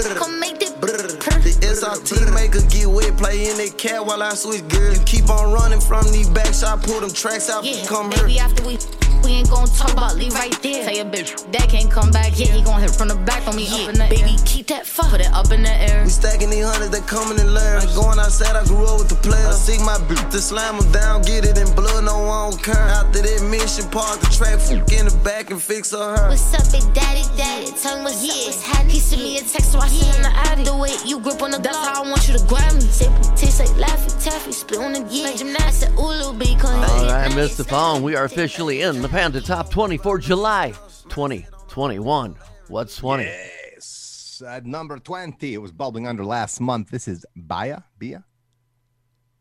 Come 0.04 0.38
make 0.38 0.58
the 0.60 0.70
purr. 0.80 0.96
The 1.42 1.50
SRT 1.60 2.34
maker 2.34 2.60
get 2.68 2.86
wet, 2.86 3.16
play 3.16 3.50
in 3.50 3.56
that 3.56 3.76
cat 3.78 4.04
while 4.04 4.22
I 4.22 4.34
switch 4.34 4.66
gears. 4.68 4.98
You 4.98 5.04
keep 5.04 5.28
on 5.30 5.52
running 5.52 5.80
from 5.80 6.04
these 6.12 6.28
backs, 6.28 6.62
I 6.62 6.76
pull 6.76 7.00
them 7.00 7.10
tracks 7.10 7.50
out. 7.50 7.64
Yeah, 7.64 7.84
come 7.86 8.10
baby, 8.10 8.32
here. 8.34 8.42
after 8.42 8.66
we 8.66 8.78
we 9.24 9.32
ain't 9.32 9.50
gon' 9.50 9.66
talk 9.68 9.92
about 9.92 10.16
leave 10.16 10.32
right 10.34 10.54
there. 10.62 10.84
Tell 10.84 10.94
your 10.94 11.04
bitch 11.06 11.50
that 11.52 11.68
can't 11.68 11.90
come 11.90 12.10
back. 12.10 12.38
Yeah, 12.38 12.52
he 12.52 12.62
gon' 12.62 12.80
hit 12.80 12.90
from 12.90 13.08
the 13.08 13.16
back 13.16 13.46
on 13.46 13.56
me 13.56 13.66
up 13.68 13.88
in 13.88 13.98
the 13.98 14.06
baby, 14.08 14.36
keep 14.44 14.66
that 14.68 14.86
fuck. 14.86 15.10
Put 15.10 15.20
it 15.20 15.32
up 15.32 15.50
in 15.52 15.62
the 15.62 15.72
air. 15.72 16.04
We 16.04 16.10
stacking 16.10 16.50
these 16.50 16.64
hundreds 16.64 16.90
that 16.90 17.06
coming 17.06 17.38
in 17.38 17.52
layers. 17.52 17.86
Going 17.94 18.18
outside, 18.18 18.56
I 18.56 18.64
grew 18.64 18.84
up 18.86 18.98
with 18.98 19.08
the 19.08 19.16
players. 19.16 19.46
I 19.46 19.58
seek 19.58 19.80
my 19.80 19.98
bitch 20.08 20.30
to 20.30 20.38
slam 20.38 20.78
them 20.78 20.92
down, 20.92 21.22
get 21.22 21.44
it 21.44 21.58
in 21.58 21.68
blood, 21.74 22.04
no 22.04 22.18
one 22.18 22.50
don't 22.50 22.62
care. 22.62 22.88
After 22.98 23.22
that 23.22 23.42
mission, 23.48 23.88
park 23.90 24.20
the 24.20 24.28
track, 24.28 24.58
fuck 24.60 24.90
in 24.92 25.06
the 25.06 25.16
back 25.24 25.50
and 25.50 25.60
fix 25.60 25.92
her 25.92 26.16
hair. 26.16 26.28
What's 26.28 26.52
up, 26.54 26.64
big 26.72 26.86
daddy, 26.94 27.24
daddy? 27.36 27.72
Tell 27.80 27.98
me 27.98 28.04
what's 28.04 28.24
up, 28.24 28.46
what's 28.46 28.62
happening. 28.62 28.90
He 28.90 29.00
sent 29.00 29.22
me 29.22 29.38
a 29.38 29.42
text, 29.42 29.72
so 29.72 29.78
I 29.78 29.88
sent 29.88 30.16
him 30.16 30.22
the 30.22 30.32
addy. 30.48 30.64
The 30.64 30.76
way 30.76 30.94
you 31.04 31.20
grip 31.20 31.42
on 31.42 31.50
the 31.50 31.58
That's 31.58 31.76
how 31.76 32.04
I 32.04 32.08
want 32.08 32.28
you 32.28 32.36
to 32.36 32.44
grab 32.46 32.74
me. 32.74 32.80
Say, 32.80 33.08
taste 33.36 33.60
like 33.60 33.74
Laffy 33.80 34.08
Taffy, 34.22 34.52
split 34.52 34.80
on 34.80 34.92
the 34.92 35.06
yeah. 35.10 35.24
Like 35.24 35.36
gymnastics. 35.36 35.68
I 35.68 35.70
said, 35.70 35.98
ooh, 35.98 36.08
little 36.08 36.32
bitty, 36.32 36.56
come 36.56 36.74
All 36.74 37.06
right, 37.06 37.30
Mr. 37.32 37.66
Phone. 37.66 38.02
We 38.02 38.16
are 38.16 38.24
officially 38.24 38.82
in 38.82 39.02
the 39.02 39.07
Panda 39.10 39.40
Top 39.40 39.70
20 39.70 39.96
for 39.96 40.18
July 40.18 40.72
2021. 41.08 42.36
What's 42.68 42.94
20? 42.96 43.24
Yes. 43.24 44.42
At 44.46 44.66
number 44.66 44.98
20, 44.98 45.54
it 45.54 45.58
was 45.58 45.72
bubbling 45.72 46.06
under 46.06 46.22
last 46.22 46.60
month. 46.60 46.90
This 46.90 47.08
is 47.08 47.24
Bia. 47.34 47.84
Bia? 47.98 48.24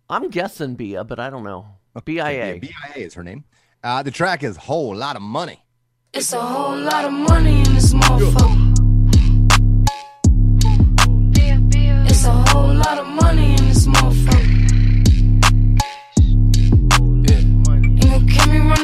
I'm 0.09 0.29
guessing 0.29 0.75
Bia, 0.75 1.03
but 1.03 1.19
I 1.19 1.29
don't 1.29 1.43
know. 1.43 1.67
Yeah, 1.95 2.01
BIA. 2.05 2.59
BIA 2.61 3.05
is 3.05 3.13
her 3.15 3.23
name. 3.23 3.43
Uh, 3.83 4.03
the 4.03 4.11
track 4.11 4.41
is 4.41 4.55
Whole 4.55 4.95
Lot 4.95 5.17
of 5.17 5.21
Money. 5.21 5.61
It's 6.13 6.31
a 6.31 6.39
whole 6.39 6.77
lot 6.77 7.03
of 7.03 7.11
money 7.11 7.57
in 7.57 7.73
this 7.75 7.93
motherfucker. 7.93 8.66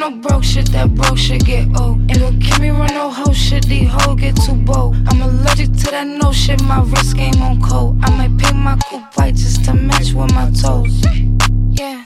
No 0.03 0.17
broke 0.17 0.43
shit, 0.43 0.69
that 0.73 0.93
broke 0.95 1.17
shit 1.17 1.45
get 1.45 1.65
old. 1.79 1.97
Ain't 2.09 2.19
gon' 2.19 2.39
keep 2.41 2.59
me 2.59 2.69
run 2.71 2.93
no 2.93 3.09
hoe 3.09 3.31
shit, 3.31 3.65
these 3.67 3.89
hoes 3.89 4.19
get 4.19 4.35
too 4.35 4.53
bold. 4.53 4.95
I'm 5.07 5.21
allergic 5.21 5.71
to 5.71 5.91
that 5.91 6.07
no 6.07 6.33
shit, 6.33 6.61
my 6.63 6.81
wrist 6.81 7.15
game 7.15 7.41
on 7.41 7.61
cold. 7.61 7.97
I 8.03 8.09
might 8.17 8.37
pick 8.37 8.53
my 8.53 8.77
coupe 8.89 9.15
white 9.15 9.35
just 9.35 9.63
to 9.65 9.73
match 9.73 10.11
with 10.11 10.33
my 10.33 10.51
toes. 10.61 11.05
Yeah. 11.71 12.03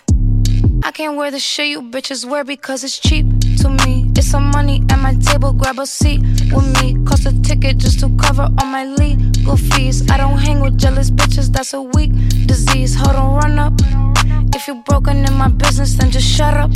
I 0.84 0.92
can't 0.92 1.18
wear 1.18 1.32
the 1.32 1.40
shit 1.40 1.68
you 1.68 1.82
bitches 1.82 2.24
wear 2.24 2.44
because 2.44 2.84
it's 2.84 3.00
cheap 3.00 3.26
to 3.62 3.70
me. 3.70 4.12
It's 4.16 4.28
some 4.28 4.52
money 4.52 4.84
at 4.92 5.00
my 5.00 5.16
table, 5.16 5.54
grab 5.54 5.80
a 5.80 5.88
seat 5.88 6.22
with 6.54 6.68
me. 6.80 7.04
Cost 7.06 7.26
a 7.26 7.34
ticket 7.42 7.78
just 7.78 8.00
to 8.02 8.16
cover 8.18 8.48
all 8.60 8.68
my 8.68 8.86
legal 8.86 9.58
fees. 9.58 10.08
I 10.12 10.18
don't 10.18 10.38
hang 10.38 10.60
with 10.60 10.78
jealous 10.78 11.10
bitches, 11.10 11.52
that's 11.52 11.74
a 11.74 11.82
weak 11.82 12.12
disease. 12.46 12.94
Hold 12.96 13.16
on, 13.16 13.36
run 13.38 13.60
up. 13.60 13.74
If 14.56 14.68
you're 14.68 14.84
broken 14.84 15.26
in 15.26 15.34
my 15.34 15.48
business, 15.50 15.94
then 15.96 16.12
just 16.12 16.28
shut 16.28 16.54
up. 16.54 16.72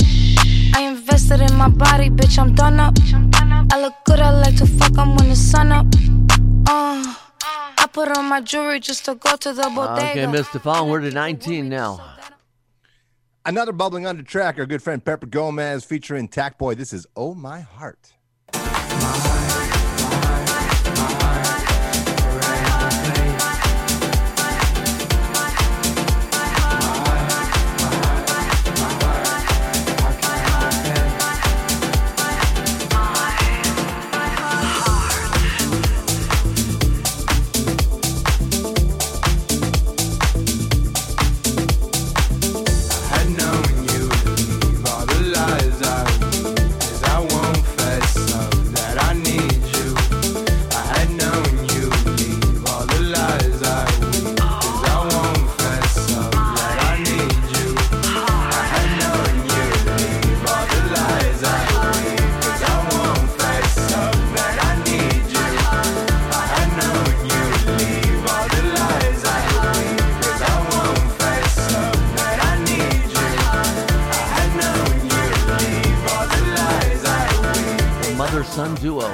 I 1.12 1.16
invested 1.16 1.42
in 1.42 1.58
my 1.58 1.68
body, 1.68 2.08
bitch, 2.08 2.38
I'm 2.38 2.54
done 2.54 2.80
up. 2.80 2.94
I 3.70 3.82
look 3.82 3.92
good, 4.04 4.18
I 4.18 4.30
like 4.30 4.56
to 4.56 4.66
fuck 4.66 4.96
'em 4.96 5.14
when 5.14 5.28
the 5.28 5.36
sun 5.36 5.70
up. 5.70 5.84
Uh, 6.66 7.14
I 7.76 7.86
put 7.92 8.16
on 8.16 8.24
my 8.24 8.40
jewelry 8.40 8.80
just 8.80 9.04
to 9.04 9.14
go 9.16 9.36
to 9.36 9.52
the 9.52 9.70
bodega. 9.74 10.22
Okay, 10.22 10.24
Mr. 10.24 10.58
Phone. 10.58 10.88
We're 10.88 11.00
to 11.00 11.10
19 11.10 11.68
now. 11.68 12.00
Another 13.44 13.72
bubbling 13.72 14.06
under 14.06 14.22
track, 14.22 14.58
our 14.58 14.64
good 14.64 14.82
friend 14.82 15.04
Pepper 15.04 15.26
Gomez 15.26 15.84
featuring 15.84 16.28
Tack 16.28 16.56
Boy. 16.56 16.76
This 16.76 16.94
is 16.94 17.06
Oh 17.14 17.34
My 17.34 17.60
Heart. 17.60 18.14
Had 18.54 19.51
duo. 78.82 79.08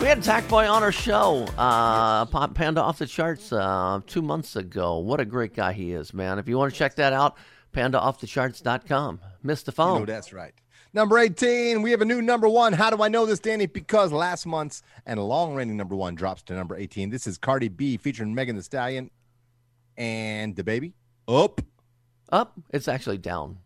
We 0.00 0.06
had 0.06 0.22
Tack 0.22 0.46
Boy 0.48 0.68
on 0.68 0.82
our 0.82 0.92
show, 0.92 1.46
uh, 1.56 2.26
Pop 2.26 2.54
Panda 2.54 2.82
off 2.82 2.98
the 2.98 3.06
charts 3.06 3.52
uh, 3.52 4.00
two 4.06 4.20
months 4.20 4.54
ago. 4.54 4.98
What 4.98 5.18
a 5.18 5.24
great 5.24 5.54
guy 5.54 5.72
he 5.72 5.92
is, 5.92 6.12
man. 6.12 6.38
If 6.38 6.46
you 6.46 6.58
want 6.58 6.70
to 6.72 6.78
check 6.78 6.94
that 6.96 7.14
out, 7.14 7.36
pandaoffthecharts.com. 7.72 9.20
Missed 9.42 9.66
the 9.66 9.72
You 9.72 9.74
phone. 9.76 10.00
know 10.00 10.06
that's 10.06 10.32
right. 10.34 10.52
Number 10.92 11.18
18, 11.18 11.80
we 11.82 11.90
have 11.92 12.02
a 12.02 12.04
new 12.04 12.20
number 12.20 12.48
one. 12.48 12.72
How 12.74 12.90
do 12.90 13.02
I 13.02 13.08
know 13.08 13.24
this, 13.24 13.38
Danny? 13.38 13.66
Because 13.66 14.12
last 14.12 14.44
month's 14.44 14.82
and 15.06 15.18
long 15.22 15.54
reigning 15.54 15.76
number 15.76 15.94
one 15.96 16.14
drops 16.14 16.42
to 16.44 16.54
number 16.54 16.76
18. 16.76 17.08
This 17.10 17.26
is 17.26 17.38
Cardi 17.38 17.68
B 17.68 17.96
featuring 17.96 18.34
Megan 18.34 18.56
Thee 18.56 18.62
Stallion 18.62 19.10
and 19.96 20.54
DaBaby. 20.54 20.92
Up. 21.28 21.60
Up? 22.30 22.58
It's 22.70 22.88
actually 22.88 23.18
down. 23.18 23.58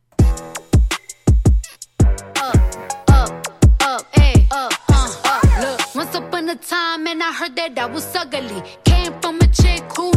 Once 6.05 6.17
upon 6.17 6.49
a 6.51 6.57
time, 6.57 7.07
and 7.07 7.23
I 7.23 7.33
heard 7.33 7.57
that 7.57 7.79
I 7.79 7.87
was 7.87 8.15
ugly. 8.15 8.63
Came 8.85 9.13
from 9.21 9.37
a 9.41 9.47
chick 9.47 9.83
who 9.97 10.11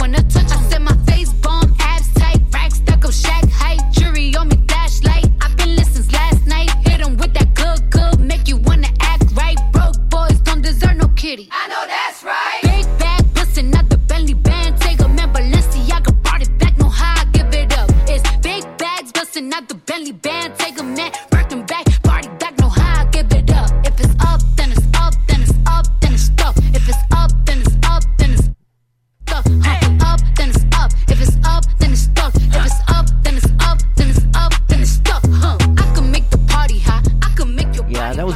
wanna 0.00 0.22
touch. 0.22 0.50
I 0.50 0.62
said 0.68 0.82
my 0.82 0.96
face 1.06 1.32
bomb, 1.44 1.74
abs 1.80 2.12
tight, 2.14 2.40
rack 2.52 2.72
stuck 2.72 3.04
up, 3.04 3.12
shack 3.12 3.44
height, 3.50 3.80
jury 3.92 4.34
on 4.36 4.48
me, 4.48 4.56
flashlight. 4.68 5.26
I've 5.42 5.56
been 5.56 5.74
listening 5.76 6.04
since 6.04 6.12
last 6.12 6.46
night. 6.46 6.70
Hit 6.84 7.00
Hit 7.00 7.06
'em 7.06 7.16
with 7.18 7.34
that 7.34 7.54
good, 7.54 7.90
good, 7.90 8.20
make 8.20 8.48
you 8.48 8.56
wanna 8.56 8.88
act 9.00 9.24
right. 9.34 9.58
Broke 9.72 9.98
boys 10.08 10.38
don't 10.40 10.62
deserve 10.62 10.96
no 10.96 11.08
kitty. 11.08 11.48
I 11.52 11.68
know 11.68 11.84
that's 11.86 12.22
right. 12.22 12.65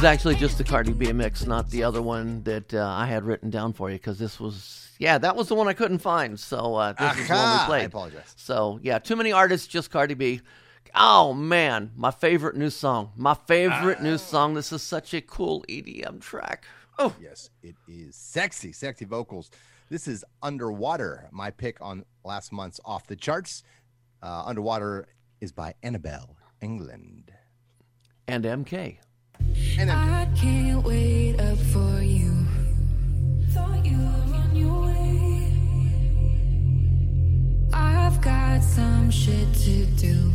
Was 0.01 0.07
actually 0.07 0.33
just 0.33 0.57
the 0.57 0.63
Cardi 0.63 0.93
B 0.93 1.13
mix, 1.13 1.45
not 1.45 1.69
the 1.69 1.83
other 1.83 2.01
one 2.01 2.41
that 2.41 2.73
uh, 2.73 2.87
I 2.87 3.05
had 3.05 3.23
written 3.23 3.51
down 3.51 3.71
for 3.71 3.91
you 3.91 3.97
because 3.97 4.17
this 4.17 4.39
was, 4.39 4.89
yeah, 4.97 5.19
that 5.19 5.35
was 5.35 5.47
the 5.47 5.53
one 5.53 5.67
I 5.67 5.73
couldn't 5.73 5.99
find. 5.99 6.39
So 6.39 6.73
uh, 6.73 6.93
this 6.93 7.19
is 7.19 7.27
the 7.27 7.35
one 7.35 7.43
we 7.43 7.49
Aha, 7.49 7.65
played. 7.67 7.81
I 7.81 7.85
apologize. 7.85 8.33
So 8.35 8.79
yeah, 8.81 8.97
too 8.97 9.15
many 9.15 9.31
artists, 9.31 9.67
just 9.67 9.91
Cardi 9.91 10.15
B. 10.15 10.41
Oh 10.95 11.35
man, 11.35 11.91
my 11.95 12.09
favorite 12.09 12.55
new 12.55 12.71
song. 12.71 13.11
My 13.15 13.35
favorite 13.35 14.01
new 14.01 14.17
song. 14.17 14.55
This 14.55 14.71
is 14.71 14.81
such 14.81 15.13
a 15.13 15.21
cool 15.21 15.63
EDM 15.69 16.19
track. 16.19 16.65
Oh, 16.97 17.13
Yes, 17.21 17.51
it 17.61 17.75
is 17.87 18.15
sexy, 18.15 18.71
sexy 18.71 19.05
vocals. 19.05 19.51
This 19.91 20.07
is 20.07 20.25
Underwater, 20.41 21.27
my 21.31 21.51
pick 21.51 21.77
on 21.79 22.05
last 22.25 22.51
month's 22.51 22.79
Off 22.85 23.05
the 23.05 23.15
Charts. 23.15 23.61
Uh, 24.23 24.45
Underwater 24.47 25.09
is 25.41 25.51
by 25.51 25.75
Anabel 25.83 26.37
Englund. 26.59 27.25
and 28.27 28.45
MK. 28.45 28.97
And 29.79 29.89
then 29.89 29.97
I 29.97 30.25
can't 30.35 30.83
wait 30.83 31.39
up 31.39 31.57
for 31.73 32.01
you. 32.01 32.31
Thought 33.53 33.85
you 33.85 33.97
were 33.97 34.35
on 34.35 34.55
your 34.55 34.81
way. 34.87 35.51
I've 37.73 38.19
got 38.21 38.61
some 38.61 39.09
shit 39.09 39.53
to 39.65 39.85
do. 40.05 40.31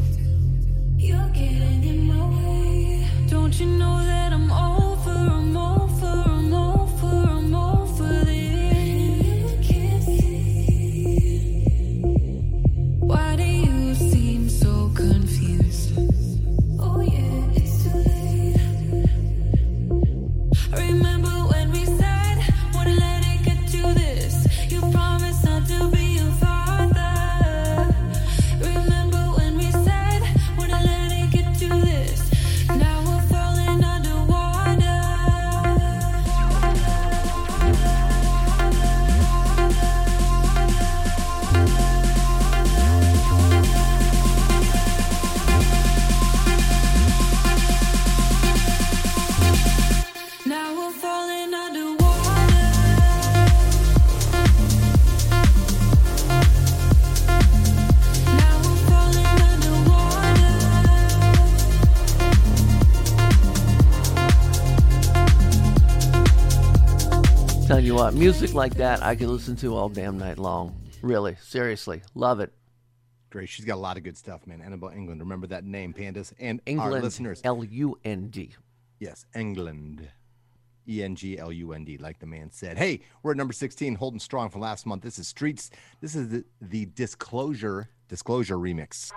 You're 0.96 1.28
getting 1.28 1.84
in 1.84 2.06
my 2.08 2.24
way. 2.36 3.06
Don't 3.28 3.58
you 3.60 3.66
know 3.66 3.96
that 4.04 4.32
I'm 4.32 4.50
over, 4.50 4.85
what, 67.96 68.12
music 68.12 68.52
like 68.52 68.74
that 68.74 69.02
I 69.02 69.16
could 69.16 69.28
listen 69.28 69.56
to 69.56 69.74
all 69.74 69.88
damn 69.88 70.18
night 70.18 70.36
long. 70.36 70.78
Really, 71.00 71.34
seriously, 71.40 72.02
love 72.14 72.40
it. 72.40 72.52
great. 73.30 73.48
She's 73.48 73.64
got 73.64 73.76
a 73.76 73.80
lot 73.80 73.96
of 73.96 74.02
good 74.02 74.18
stuff, 74.18 74.46
man. 74.46 74.60
Anabel 74.60 74.94
Englund. 74.94 75.20
Remember 75.20 75.46
that 75.46 75.64
name, 75.64 75.94
Pandas. 75.94 76.34
And 76.38 76.60
our 76.60 76.70
England, 76.70 77.04
listeners. 77.04 77.40
L 77.42 77.64
U 77.64 77.98
N 78.04 78.28
D. 78.28 78.50
Yes, 78.98 79.24
Englund. 79.34 80.06
E 80.86 81.02
N 81.02 81.16
G 81.16 81.38
L 81.38 81.50
U 81.50 81.72
N 81.72 81.86
D, 81.86 81.96
like 81.96 82.18
the 82.18 82.26
man 82.26 82.50
said. 82.50 82.76
Hey, 82.76 83.00
we're 83.22 83.30
at 83.30 83.38
number 83.38 83.54
16, 83.54 83.94
holding 83.94 84.20
strong 84.20 84.50
from 84.50 84.60
last 84.60 84.84
month. 84.84 85.02
This 85.02 85.18
is 85.18 85.26
Streets. 85.26 85.70
This 86.02 86.14
is 86.14 86.28
the, 86.28 86.44
the 86.60 86.84
Disclosure 86.84 87.88
Disclosure 88.08 88.56
remix. 88.56 89.10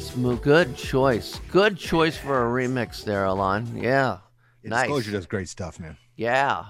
Is. 0.00 0.10
Good 0.40 0.76
choice. 0.76 1.38
Good 1.50 1.76
choice 1.76 2.16
for 2.16 2.46
a 2.46 2.66
remix 2.66 3.04
there, 3.04 3.26
Alon. 3.26 3.76
Yeah. 3.76 4.18
Yeah, 4.62 4.70
Nice. 4.70 4.82
Disclosure 4.84 5.12
does 5.12 5.26
great 5.26 5.48
stuff, 5.48 5.78
man. 5.78 5.98
Yeah. 6.16 6.64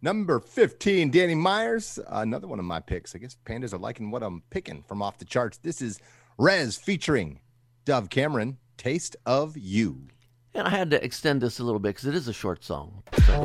Number 0.00 0.40
15, 0.40 1.12
Danny 1.12 1.36
Myers. 1.36 2.00
Another 2.08 2.48
one 2.48 2.58
of 2.58 2.64
my 2.64 2.80
picks. 2.80 3.14
I 3.14 3.18
guess 3.18 3.36
pandas 3.46 3.72
are 3.72 3.78
liking 3.78 4.10
what 4.10 4.24
I'm 4.24 4.42
picking 4.50 4.82
from 4.82 5.02
off 5.02 5.18
the 5.18 5.24
charts. 5.24 5.58
This 5.58 5.80
is 5.80 6.00
Rezz 6.36 6.80
featuring 6.80 7.38
Dove 7.84 8.10
Cameron, 8.10 8.58
Taste 8.76 9.14
of 9.24 9.56
You. 9.56 10.08
And 10.54 10.66
I 10.66 10.70
had 10.70 10.90
to 10.90 11.02
extend 11.04 11.40
this 11.40 11.60
a 11.60 11.64
little 11.64 11.78
bit 11.78 11.90
because 11.90 12.06
it 12.06 12.16
is 12.16 12.26
a 12.26 12.32
short 12.32 12.64
song. 12.64 13.04
So 13.26 13.44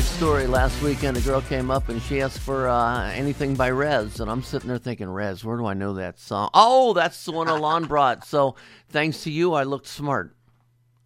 quick 0.00 0.12
story. 0.12 0.46
Last 0.46 0.80
weekend, 0.80 1.18
a 1.18 1.20
girl 1.20 1.42
came 1.42 1.70
up 1.70 1.90
and 1.90 2.00
she 2.00 2.22
asked 2.22 2.38
for 2.38 2.68
uh, 2.68 3.10
anything 3.10 3.54
by 3.54 3.68
Rezz. 3.68 4.18
And 4.20 4.30
I'm 4.30 4.42
sitting 4.42 4.66
there 4.68 4.78
thinking, 4.78 5.08
Rezz, 5.08 5.44
where 5.44 5.58
do 5.58 5.66
I 5.66 5.74
know 5.74 5.92
that 5.92 6.18
song? 6.18 6.48
Oh, 6.54 6.94
that's 6.94 7.22
the 7.26 7.32
one 7.32 7.48
Alon 7.48 7.84
brought. 7.84 8.24
So, 8.24 8.56
thanks 8.88 9.24
to 9.24 9.30
you, 9.30 9.52
I 9.52 9.64
looked 9.64 9.86
smart. 9.86 10.34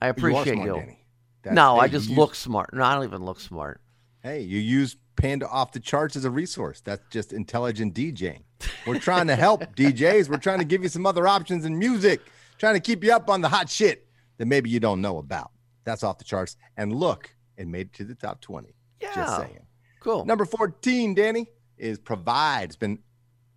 I 0.00 0.06
You 0.06 0.10
appreciate 0.12 0.52
smart, 0.54 0.68
you. 0.68 0.74
Danny. 0.74 0.98
That's- 1.42 1.56
no, 1.56 1.76
I 1.76 1.88
just 1.88 2.08
you 2.08 2.14
look 2.14 2.36
smart. 2.36 2.72
No, 2.72 2.84
I 2.84 2.94
don't 2.94 3.02
even 3.02 3.24
look 3.24 3.40
smart. 3.40 3.80
Hey, 4.22 4.42
you 4.42 4.60
use 4.60 4.96
Panda 5.16 5.48
off 5.48 5.72
the 5.72 5.80
charts 5.80 6.14
as 6.14 6.24
a 6.24 6.30
resource. 6.30 6.80
That's 6.80 7.02
just 7.10 7.32
intelligent 7.32 7.94
DJing. 7.94 8.42
We're 8.86 9.00
trying 9.00 9.26
to 9.26 9.34
help 9.34 9.62
DJs. 9.76 10.28
We're 10.28 10.36
trying 10.36 10.60
to 10.60 10.64
give 10.64 10.84
you 10.84 10.88
some 10.88 11.04
other 11.04 11.26
options 11.26 11.64
in 11.64 11.76
music, 11.76 12.20
trying 12.58 12.74
to 12.74 12.80
keep 12.80 13.02
you 13.02 13.12
up 13.12 13.28
on 13.28 13.40
the 13.40 13.48
hot 13.48 13.68
shit 13.68 14.06
that 14.38 14.46
maybe 14.46 14.70
you 14.70 14.78
don't 14.78 15.00
know 15.00 15.18
about. 15.18 15.50
That's 15.82 16.04
off 16.04 16.18
the 16.18 16.24
charts. 16.24 16.56
And 16.76 16.94
look, 16.94 17.34
it 17.56 17.66
made 17.66 17.88
it 17.88 17.92
to 17.94 18.04
the 18.04 18.14
top 18.14 18.40
20. 18.40 18.72
Just 19.14 19.36
saying. 19.36 19.66
Cool. 20.00 20.24
Number 20.24 20.44
14, 20.44 21.14
Danny, 21.14 21.46
is 21.78 21.98
Provide. 21.98 22.64
It's 22.64 22.76
been 22.76 22.98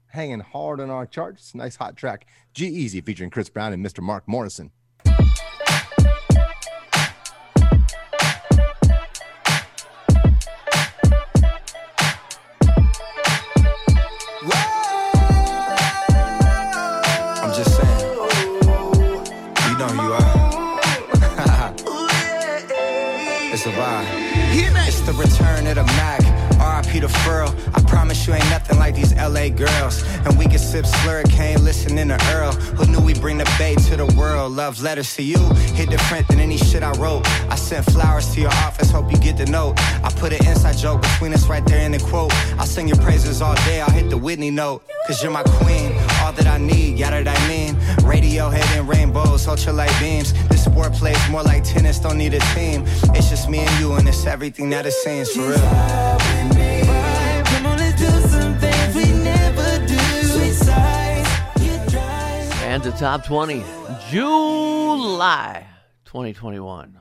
hanging 0.07 0.39
hard 0.39 0.79
on 0.79 0.89
our 0.89 1.05
charts. 1.05 1.53
Nice 1.53 1.75
hot 1.75 1.97
track. 1.97 2.27
G-Eazy 2.53 3.05
featuring 3.05 3.29
Chris 3.29 3.49
Brown 3.49 3.73
and 3.73 3.85
Mr. 3.85 4.01
Mark 4.01 4.27
Morrison. 4.27 4.71
The 25.07 25.13
return 25.13 25.65
of 25.67 25.75
the 25.75 25.85
Mac. 25.95 26.19
RIP 26.59 27.01
to 27.01 27.07
Furl. 27.07 27.53
I 27.73 27.81
promise 27.83 28.27
you 28.27 28.33
ain't 28.33 28.49
nothing 28.49 28.77
like 28.77 28.93
these 28.93 29.13
LA 29.15 29.47
girls. 29.47 30.03
And 30.25 30.37
we 30.37 30.45
can 30.45 30.59
sip 30.59 30.83
slurricane, 30.85 31.59
listening 31.63 32.09
to 32.09 32.19
Earl. 32.33 32.51
Who 32.51 32.91
knew 32.91 32.99
we 32.99 33.13
bring 33.13 33.37
the 33.37 33.49
bay 33.57 33.75
to 33.75 33.95
the 33.95 34.05
world? 34.17 34.51
Love 34.51 34.81
letters 34.81 35.15
to 35.15 35.23
you. 35.23 35.37
Hit 35.75 35.89
different 35.89 36.27
than 36.27 36.39
any 36.39 36.57
shit 36.57 36.83
I 36.83 36.91
wrote. 36.99 37.25
I 37.49 37.55
sent 37.55 37.85
flowers 37.85 38.33
to 38.33 38.41
your 38.41 38.51
office, 38.65 38.91
hope 38.91 39.09
you 39.09 39.17
get 39.17 39.37
the 39.37 39.45
note. 39.45 39.75
I 40.03 40.11
put 40.17 40.33
an 40.33 40.45
inside 40.45 40.77
joke 40.77 41.01
between 41.01 41.33
us 41.33 41.47
right 41.47 41.65
there 41.65 41.85
in 41.85 41.93
the 41.93 41.99
quote. 41.99 42.33
I'll 42.59 42.65
sing 42.65 42.87
your 42.89 42.97
praises 42.97 43.41
all 43.41 43.55
day, 43.63 43.79
I'll 43.79 43.91
hit 43.91 44.09
the 44.09 44.17
Whitney 44.17 44.51
note. 44.51 44.83
Cause 45.07 45.23
you're 45.23 45.31
my 45.31 45.43
queen, 45.43 45.93
all 46.27 46.33
that 46.33 46.47
I 46.47 46.57
need, 46.57 46.99
yada 46.99 47.23
that 47.23 47.39
I 47.39 47.47
mean. 47.47 47.75
Radiohead 48.03 48.77
and 48.77 48.87
rainbows, 48.87 49.47
ultralight 49.47 49.97
beams. 49.99 50.33
This 50.49 50.65
sport 50.65 50.91
plays 50.91 51.17
more 51.29 51.43
like 51.43 51.63
tennis, 51.63 51.99
don't 51.99 52.17
need 52.17 52.33
a 52.33 52.39
team. 52.53 52.83
It's 53.15 53.29
just 53.29 53.49
me 53.49 53.59
and 53.59 53.79
you, 53.79 53.93
and 53.93 54.07
it's 54.07 54.25
everything 54.25 54.69
that 54.71 54.85
it 54.85 54.91
seems 54.91 55.31
for 55.31 55.47
real. 55.47 55.57
And 62.69 62.83
the 62.83 62.91
top 62.91 63.25
20, 63.25 63.63
July 64.09 65.65
2021. 66.05 66.99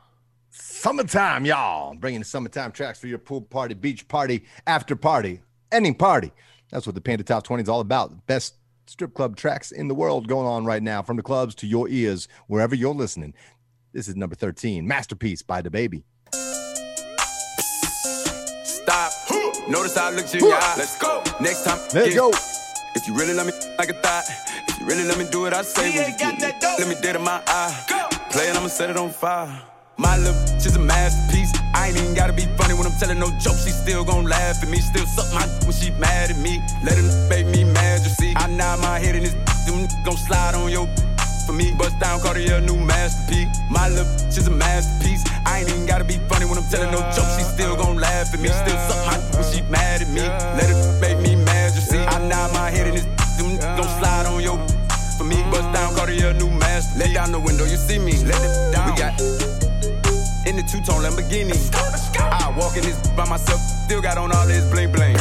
Summertime, 0.50 1.44
y'all. 1.44 1.96
Bringing 1.96 2.20
the 2.20 2.24
summertime 2.24 2.70
tracks 2.70 3.00
for 3.00 3.08
your 3.08 3.18
pool 3.18 3.42
party, 3.42 3.74
beach 3.74 4.06
party, 4.06 4.44
after 4.68 4.94
party, 4.94 5.40
ending 5.72 5.96
party. 5.96 6.30
That's 6.70 6.86
what 6.86 6.94
the 6.94 7.00
Panda 7.00 7.24
Top 7.24 7.42
20 7.42 7.64
is 7.64 7.68
all 7.68 7.80
about. 7.80 8.26
Best 8.26 8.54
strip 8.86 9.14
club 9.14 9.36
tracks 9.36 9.72
in 9.72 9.88
the 9.88 9.94
world 9.94 10.28
going 10.28 10.46
on 10.46 10.64
right 10.64 10.82
now, 10.82 11.02
from 11.02 11.16
the 11.16 11.22
clubs 11.22 11.54
to 11.56 11.66
your 11.66 11.88
ears, 11.88 12.28
wherever 12.46 12.74
you're 12.74 12.94
listening. 12.94 13.34
This 13.92 14.08
is 14.08 14.16
number 14.16 14.34
13, 14.34 14.86
Masterpiece 14.86 15.42
by 15.42 15.62
DaBaby. 15.62 16.02
Stop. 18.64 19.12
Notice 19.68 19.96
how 19.96 20.08
I 20.08 20.10
look 20.10 20.26
to 20.26 20.38
your 20.38 20.54
eye. 20.54 20.74
Let's 20.78 20.98
go. 20.98 21.22
Next 21.40 21.64
time. 21.64 21.78
Let's 21.92 22.14
go. 22.14 22.30
If 22.94 23.06
you 23.06 23.14
really 23.14 23.34
love 23.34 23.46
me 23.46 23.52
like 23.78 23.90
a 23.90 23.94
thought, 23.94 24.24
if 24.68 24.80
you 24.80 24.86
really 24.86 25.04
let 25.04 25.18
me 25.18 25.26
do 25.30 25.40
what 25.40 25.52
I 25.52 25.62
say, 25.62 25.90
when 25.90 26.10
you 26.10 26.16
get 26.16 26.40
me, 26.40 26.52
let 26.78 26.88
me 26.88 26.94
dead 27.02 27.16
in 27.16 27.22
my 27.22 27.42
eye. 27.46 28.16
Play 28.30 28.48
it, 28.48 28.56
I'ma 28.56 28.68
set 28.68 28.90
it 28.90 28.96
on 28.96 29.10
fire. 29.10 29.62
My 29.98 30.16
little 30.18 30.36
is 30.60 30.76
a 30.76 30.78
masterpiece. 30.78 31.52
I 31.74 31.88
ain't 31.88 31.96
even 31.96 32.14
gotta 32.14 32.32
be 32.32 32.44
funny 32.56 32.74
when 32.74 32.86
I'm 32.86 32.98
telling 32.98 33.18
no 33.18 33.30
jokes. 33.40 33.64
She 33.64 33.70
still 33.70 34.04
gon' 34.04 34.26
laugh 34.26 34.62
at 34.62 34.68
me. 34.68 34.78
Still 34.78 35.06
suck 35.06 35.32
my 35.32 35.46
when 35.64 35.72
she 35.72 35.90
mad 35.92 36.30
at 36.30 36.38
me. 36.38 36.60
Let 36.84 36.98
her 36.98 37.28
make 37.30 37.46
me 37.46 37.64
mad, 37.64 38.00
you 38.04 38.10
see. 38.10 38.32
I 38.36 38.46
nod 38.48 38.80
my 38.80 38.98
head 38.98 39.16
in 39.16 39.22
this 39.22 39.34
them 39.64 39.88
gon' 40.04 40.16
slide 40.16 40.54
on 40.54 40.70
your 40.70 40.86
for 41.46 41.52
me. 41.52 41.72
Bust 41.78 41.98
down, 41.98 42.20
Cartier, 42.20 42.60
new 42.60 42.76
masterpiece. 42.76 43.48
My 43.70 43.88
little 43.88 44.04
is 44.28 44.46
a 44.46 44.50
masterpiece. 44.50 45.24
I 45.46 45.60
ain't 45.60 45.70
even 45.70 45.86
gotta 45.86 46.04
be 46.04 46.18
funny 46.28 46.44
when 46.44 46.58
I'm 46.58 46.68
telling 46.68 46.92
no 46.92 47.00
jokes. 47.16 47.38
She 47.38 47.44
still 47.44 47.76
gon' 47.76 47.96
laugh 47.96 48.34
at 48.34 48.40
me. 48.40 48.48
Still 48.48 48.78
suck 48.88 49.00
my 49.08 49.16
when 49.32 49.44
she 49.50 49.62
mad 49.70 50.02
at 50.02 50.08
me. 50.08 50.20
Let 50.60 50.68
her 50.68 51.00
make 51.00 51.18
me 51.20 51.36
mad, 51.36 51.74
you 51.74 51.80
see. 51.80 51.98
I 51.98 52.18
nod 52.28 52.52
my 52.52 52.70
head 52.70 52.86
in 52.88 52.94
this 52.96 53.06
them 53.40 53.56
gon' 53.56 53.88
slide 53.96 54.26
on 54.26 54.42
your 54.42 54.58
for 55.16 55.24
me. 55.24 55.40
Bust 55.50 55.72
down, 55.72 55.94
Cartier, 55.96 56.34
new 56.34 56.50
masterpiece. 56.50 57.00
Let 57.00 57.14
down 57.14 57.32
the 57.32 57.40
window, 57.40 57.64
you 57.64 57.76
see 57.76 57.98
me. 57.98 58.12
Let 58.24 58.44
it 58.44 58.72
down. 58.72 58.92
We 58.92 58.98
got 59.00 59.55
in 60.46 60.56
the 60.56 60.62
two-tone 60.62 61.02
Lamborghini. 61.02 61.56
I 62.18 62.54
walk 62.56 62.76
in 62.76 62.82
this 62.82 62.98
by 63.10 63.28
myself, 63.28 63.60
still 63.60 64.00
got 64.00 64.16
on 64.16 64.32
all 64.32 64.46
this 64.46 64.68
bling 64.70 64.92
bling. 64.92 65.16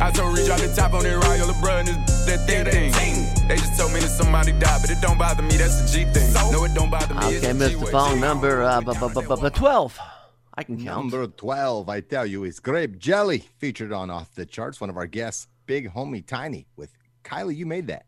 I 0.00 0.10
told 0.12 0.38
Reach 0.38 0.48
out 0.48 0.60
the 0.60 0.72
top 0.74 0.94
on 0.94 1.02
that 1.02 1.24
Royal 1.24 1.48
LeBron, 1.48 1.86
this 1.86 2.24
that 2.26 2.46
thing 2.46 2.92
thing. 2.92 3.48
They 3.48 3.56
just 3.56 3.78
told 3.78 3.92
me 3.92 4.00
that 4.00 4.08
somebody 4.08 4.52
died, 4.52 4.80
but 4.80 4.90
it 4.90 5.00
don't 5.00 5.18
bother 5.18 5.42
me. 5.42 5.56
That's 5.56 5.92
the 5.92 6.04
G 6.04 6.04
thing. 6.12 6.32
No, 6.52 6.64
it 6.64 6.74
don't 6.74 6.90
bother 6.90 7.14
me. 7.14 7.20
Okay, 7.20 7.34
it's 7.36 7.46
the 7.46 7.52
Mr. 7.54 7.70
G-way. 7.70 7.90
Phone 7.90 8.20
number 8.20 8.62
uh, 8.62 8.80
bu- 8.80 8.94
bu- 8.94 9.08
bu- 9.08 9.22
bu- 9.22 9.36
bu- 9.36 9.50
12. 9.50 9.98
I 10.54 10.62
can 10.64 10.76
count. 10.76 11.10
Number 11.10 11.26
12, 11.26 11.88
I 11.88 12.00
tell 12.00 12.26
you, 12.26 12.44
is 12.44 12.60
Grape 12.60 12.98
Jelly, 12.98 13.48
featured 13.58 13.92
on 13.92 14.10
Off 14.10 14.34
the 14.34 14.44
Charts. 14.44 14.80
One 14.80 14.90
of 14.90 14.96
our 14.96 15.06
guests, 15.06 15.46
Big 15.66 15.92
Homie 15.92 16.26
Tiny, 16.26 16.66
with 16.76 16.92
Kylie. 17.24 17.56
You 17.56 17.66
made 17.66 17.86
that. 17.88 18.04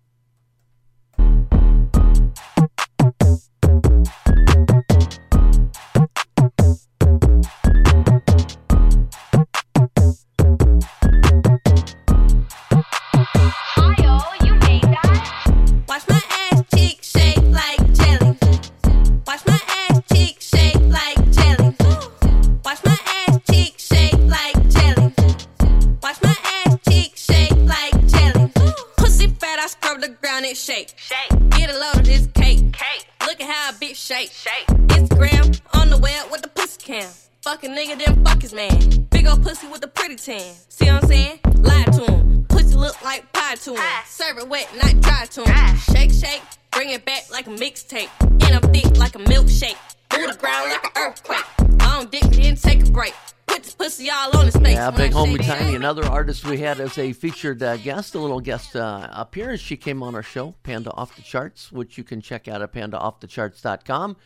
A 47.50 47.52
mixtape. 47.54 48.08
And 48.20 48.64
I'm 48.64 48.72
thick 48.72 48.96
like 48.96 49.16
a 49.16 49.18
milkshake. 49.18 49.74
Move 50.16 50.34
the 50.34 50.38
ground 50.38 50.70
like 50.70 50.84
an 50.84 50.90
earthquake. 50.96 51.44
Long 51.80 52.06
dick, 52.06 52.22
then 52.22 52.54
take 52.54 52.86
a 52.86 52.90
break. 52.92 53.12
Put 53.48 53.64
this 53.64 53.74
pussy 53.74 54.08
all 54.08 54.36
on 54.38 54.46
his 54.46 54.54
face. 54.54 54.74
Yeah, 54.74 54.92
Big 54.92 55.10
I 55.12 55.14
Homie 55.16 55.38
shake 55.38 55.48
it. 55.48 55.58
Tiny, 55.58 55.74
another 55.74 56.04
artist 56.04 56.44
we 56.44 56.58
had 56.58 56.78
as 56.78 56.96
a 56.96 57.12
featured 57.12 57.60
uh, 57.60 57.76
guest, 57.78 58.14
a 58.14 58.20
little 58.20 58.38
guest 58.38 58.76
uh, 58.76 59.08
appearance. 59.10 59.60
She 59.60 59.76
came 59.76 60.00
on 60.00 60.14
our 60.14 60.22
show, 60.22 60.54
Panda 60.62 60.92
Off 60.92 61.16
the 61.16 61.22
Charts, 61.22 61.72
which 61.72 61.98
you 61.98 62.04
can 62.04 62.20
check 62.20 62.46
out 62.46 62.62
at 62.62 62.72
pandaoffthecharts.com. 62.72 64.16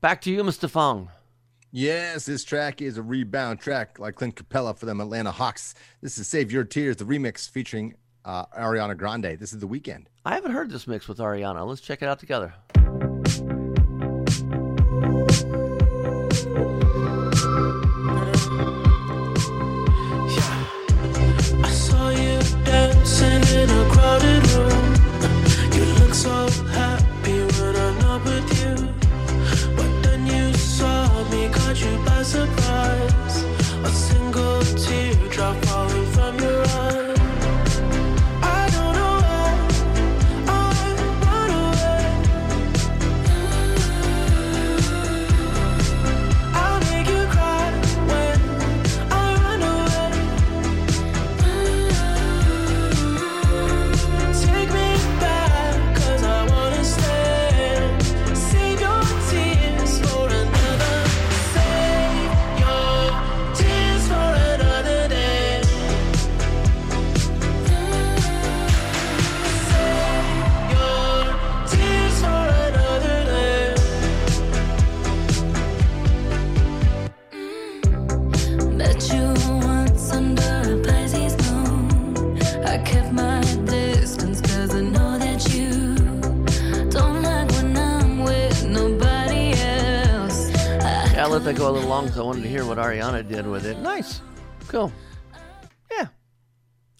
Back 0.00 0.20
to 0.20 0.30
you, 0.30 0.44
Mr. 0.44 0.70
Fong. 0.70 1.10
Yes, 1.72 2.26
this 2.26 2.44
track 2.44 2.80
is 2.80 2.96
a 2.96 3.02
rebound 3.02 3.58
track 3.58 3.98
like 3.98 4.14
Clint 4.14 4.36
Capela 4.36 4.78
for 4.78 4.86
them 4.86 5.00
Atlanta 5.00 5.32
Hawks. 5.32 5.74
This 6.00 6.16
is 6.16 6.28
Save 6.28 6.52
Your 6.52 6.62
Tears, 6.62 6.98
the 6.98 7.04
remix 7.04 7.50
featuring 7.50 7.96
uh, 8.24 8.46
Ariana 8.56 8.96
Grande. 8.96 9.36
This 9.36 9.52
is 9.52 9.58
the 9.58 9.66
Weeknd. 9.66 10.04
I 10.28 10.34
haven't 10.34 10.52
heard 10.52 10.68
this 10.68 10.86
mix 10.86 11.08
with 11.08 11.16
Ariana. 11.20 11.66
Let's 11.66 11.80
check 11.80 12.02
it 12.02 12.06
out 12.06 12.18
together. 12.18 12.52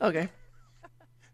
Okay. 0.00 0.28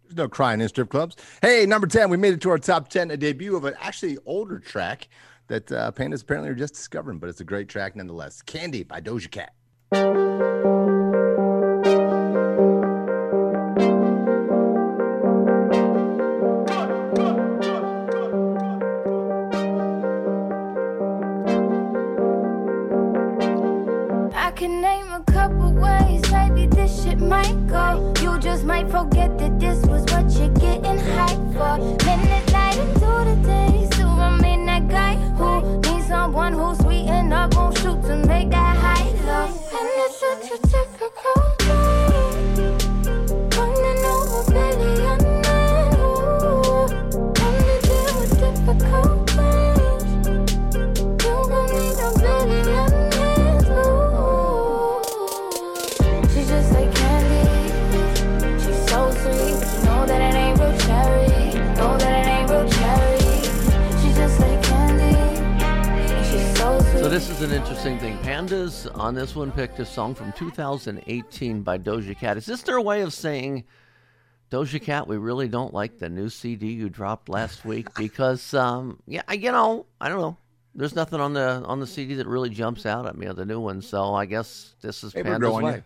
There's 0.05 0.16
no 0.16 0.29
crying 0.29 0.61
in 0.61 0.68
strip 0.68 0.90
clubs. 0.90 1.16
Hey, 1.42 1.66
number 1.66 1.87
10, 1.87 2.11
we 2.11 2.16
made 2.16 2.35
it 2.35 2.40
to 2.42 2.50
our 2.50 2.59
top 2.59 2.88
10, 2.88 3.11
a 3.11 3.16
debut 3.16 3.57
of 3.57 3.64
an 3.64 3.74
actually 3.81 4.18
older 4.27 4.59
track 4.59 5.09
that 5.48 5.70
uh, 5.72 5.92
Pandas 5.92 6.22
apparently 6.22 6.50
are 6.50 6.55
just 6.55 6.74
discovering, 6.74 7.18
but 7.18 7.29
it's 7.29 7.40
a 7.40 7.44
great 7.44 7.68
track 7.68 7.96
nonetheless. 7.96 8.42
Candy 8.42 8.83
by 8.83 9.00
Doja 9.00 9.31
Cat. 9.31 10.74
Might 28.75 28.91
forget 28.91 29.39
that 29.39 29.61
this 29.61 29.79
was 29.87 30.03
what 30.13 30.29
you're 30.33 30.49
getting 30.49 30.99
hyped 31.15 31.53
for. 31.55 32.04
This 67.85 67.92
is 67.92 68.03
an 68.03 68.09
interesting 68.09 68.25
thing. 68.25 68.49
Pandas 68.49 68.99
on 68.99 69.14
this 69.14 69.37
one 69.37 69.53
picked 69.53 69.79
a 69.79 69.85
song 69.85 70.14
from 70.14 70.33
2018 70.33 71.62
by 71.62 71.77
Doja 71.79 72.16
Cat. 72.16 72.37
Is 72.38 72.47
this 72.47 72.62
their 72.62 72.81
way 72.81 73.03
of 73.03 73.12
saying, 73.12 73.64
Doja 74.51 74.81
Cat, 74.81 75.07
we 75.07 75.16
really 75.18 75.49
don't 75.49 75.75
like 75.75 75.99
the 75.99 76.09
new 76.09 76.29
CD 76.29 76.68
you 76.73 76.88
dropped 76.88 77.29
last 77.29 77.64
week 77.64 77.92
because, 77.99 78.55
um, 78.55 79.01
yeah, 79.07 79.23
I- 79.29 79.35
you 79.35 79.53
know, 79.53 79.87
I 80.01 80.09
don't 80.09 80.18
know. 80.20 80.37
There's 80.75 80.94
nothing 80.97 81.20
on 81.20 81.35
the 81.35 81.62
on 81.66 81.79
the 81.79 81.87
CD 81.87 82.14
that 82.14 82.27
really 82.27 82.51
jumps 82.51 82.85
out 82.85 83.07
at 83.07 83.16
me 83.16 83.27
of 83.27 83.37
the 83.37 83.44
new 83.44 83.61
one. 83.61 83.81
So 83.81 84.12
I 84.14 84.25
guess 84.27 84.75
this 84.81 85.05
is 85.05 85.12
Hey, 85.12 85.23
Panda's 85.23 85.53
way. 85.53 85.77
you. 85.77 85.85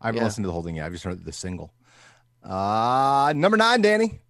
I 0.00 0.06
haven't 0.06 0.20
Yeah. 0.20 0.24
listened 0.24 0.44
to 0.44 0.46
the 0.48 0.52
whole 0.52 0.62
thing 0.62 0.76
yet. 0.76 0.86
I've 0.86 0.92
just 0.92 1.04
heard 1.04 1.22
the 1.24 1.32
single. 1.32 1.72
Uh, 2.42 3.32
number 3.36 3.56
nine, 3.58 3.82
Danny. 3.82 4.20